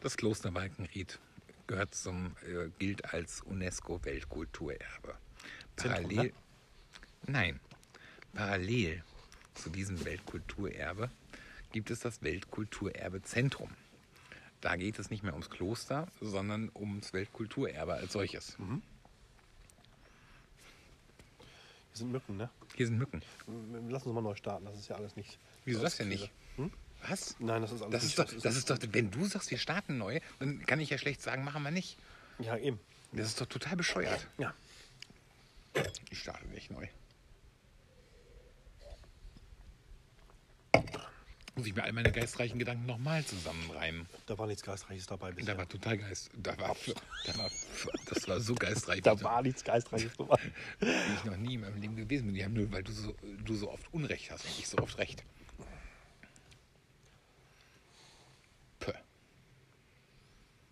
das 0.00 0.16
Kloster 0.16 0.52
Walkenried 0.52 1.20
gehört 1.68 1.94
zum, 1.94 2.34
äh, 2.42 2.68
gilt 2.80 3.14
als 3.14 3.42
UNESCO-Weltkulturerbe. 3.42 5.14
Zentrum, 5.76 6.02
Parallel, 6.02 6.24
ne? 6.24 6.32
nein, 7.28 7.60
parallel 8.32 9.04
zu 9.54 9.70
diesem 9.70 10.04
Weltkulturerbe 10.04 11.12
gibt 11.70 11.92
es 11.92 12.00
das 12.00 12.22
Weltkulturerbe 12.22 13.22
Zentrum. 13.22 13.70
Da 14.66 14.74
geht 14.74 14.98
es 14.98 15.10
nicht 15.10 15.22
mehr 15.22 15.32
ums 15.32 15.48
Kloster, 15.48 16.08
sondern 16.20 16.72
ums 16.74 17.12
Weltkulturerbe 17.12 17.94
als 17.94 18.12
solches. 18.12 18.58
Mhm. 18.58 18.82
Hier 21.38 21.98
sind 21.98 22.10
Mücken, 22.10 22.36
ne? 22.36 22.50
Hier 22.74 22.88
sind 22.88 22.98
Mücken. 22.98 23.22
Lass 23.88 24.04
uns 24.06 24.12
mal 24.12 24.22
neu 24.22 24.34
starten, 24.34 24.64
das 24.64 24.76
ist 24.76 24.88
ja 24.88 24.96
alles 24.96 25.14
nicht. 25.14 25.38
Wieso 25.64 25.82
das 25.82 25.98
denn 25.98 26.08
nicht? 26.08 26.32
Hm? 26.56 26.72
Was? 27.08 27.36
Nein, 27.38 27.62
das 27.62 27.70
ist 27.70 27.80
alles 27.80 27.92
Das 27.92 28.02
nicht. 28.02 28.18
ist, 28.18 28.18
doch, 28.18 28.42
das 28.42 28.56
ist 28.56 28.68
doch, 28.68 28.78
wenn 28.90 29.12
du 29.12 29.24
sagst, 29.26 29.52
wir 29.52 29.58
starten 29.58 29.98
neu, 29.98 30.18
dann 30.40 30.66
kann 30.66 30.80
ich 30.80 30.90
ja 30.90 30.98
schlecht 30.98 31.22
sagen, 31.22 31.44
machen 31.44 31.62
wir 31.62 31.70
nicht. 31.70 31.96
Ja, 32.40 32.56
eben. 32.56 32.80
Das 33.12 33.28
ist 33.28 33.40
doch 33.40 33.46
total 33.46 33.76
bescheuert. 33.76 34.26
Ja. 34.36 34.52
Ich 36.10 36.18
starte 36.18 36.44
nicht 36.48 36.72
neu. 36.72 36.88
Muss 41.56 41.66
ich 41.66 41.74
mir 41.74 41.84
all 41.84 41.92
meine 41.94 42.12
geistreichen 42.12 42.58
Gedanken 42.58 42.84
nochmal 42.84 43.24
zusammenreimen. 43.24 44.06
Da 44.26 44.36
war 44.36 44.46
nichts 44.46 44.62
Geistreiches 44.62 45.06
dabei 45.06 45.32
bisher. 45.32 45.54
Da 45.54 45.58
war 45.58 45.66
total 45.66 45.96
geist. 45.96 46.28
Da 46.36 46.50
war, 46.58 46.76
da 47.24 47.38
war, 47.38 47.50
das 48.10 48.28
war 48.28 48.40
so 48.40 48.54
geistreich, 48.54 49.00
Da 49.00 49.18
wie 49.18 49.24
war 49.24 49.40
nichts 49.40 49.64
Geistreiches 49.64 50.12
dabei. 50.18 50.38
ich 50.80 51.24
noch 51.24 51.38
nie 51.38 51.54
in 51.54 51.62
meinem 51.62 51.80
Leben 51.80 51.96
gewesen 51.96 52.26
bin. 52.26 52.34
Die 52.34 52.44
haben 52.44 52.52
nur, 52.52 52.70
weil 52.72 52.82
du 52.82 52.92
so, 52.92 53.14
du 53.42 53.54
so 53.54 53.70
oft 53.70 53.90
Unrecht 53.94 54.30
hast 54.30 54.44
und 54.44 54.50
ich 54.58 54.68
so 54.68 54.76
oft 54.76 54.98
Recht. 54.98 55.24
Puh. 58.78 58.92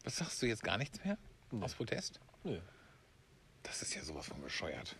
Was 0.05 0.17
sagst 0.17 0.43
du 0.43 0.47
jetzt 0.47 0.63
gar 0.63 0.77
nichts 0.77 1.03
mehr? 1.03 1.17
Aus 1.63 1.75
Protest? 1.75 2.21
Nö. 2.43 2.61
Das 3.63 3.81
ist 3.81 3.95
ja 3.95 4.03
sowas 4.03 4.27
von 4.27 4.43
bescheuert. 4.43 4.97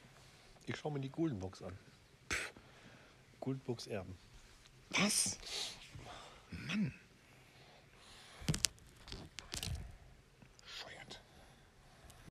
Ich 0.65 0.77
schaue 0.77 0.93
mir 0.93 1.01
die 1.01 1.11
Guldenbox 1.11 1.61
an. 1.61 1.77
Guldenbox 3.41 3.87
Erben. 3.87 4.17
Was? 5.01 5.37
Mann. 6.51 6.93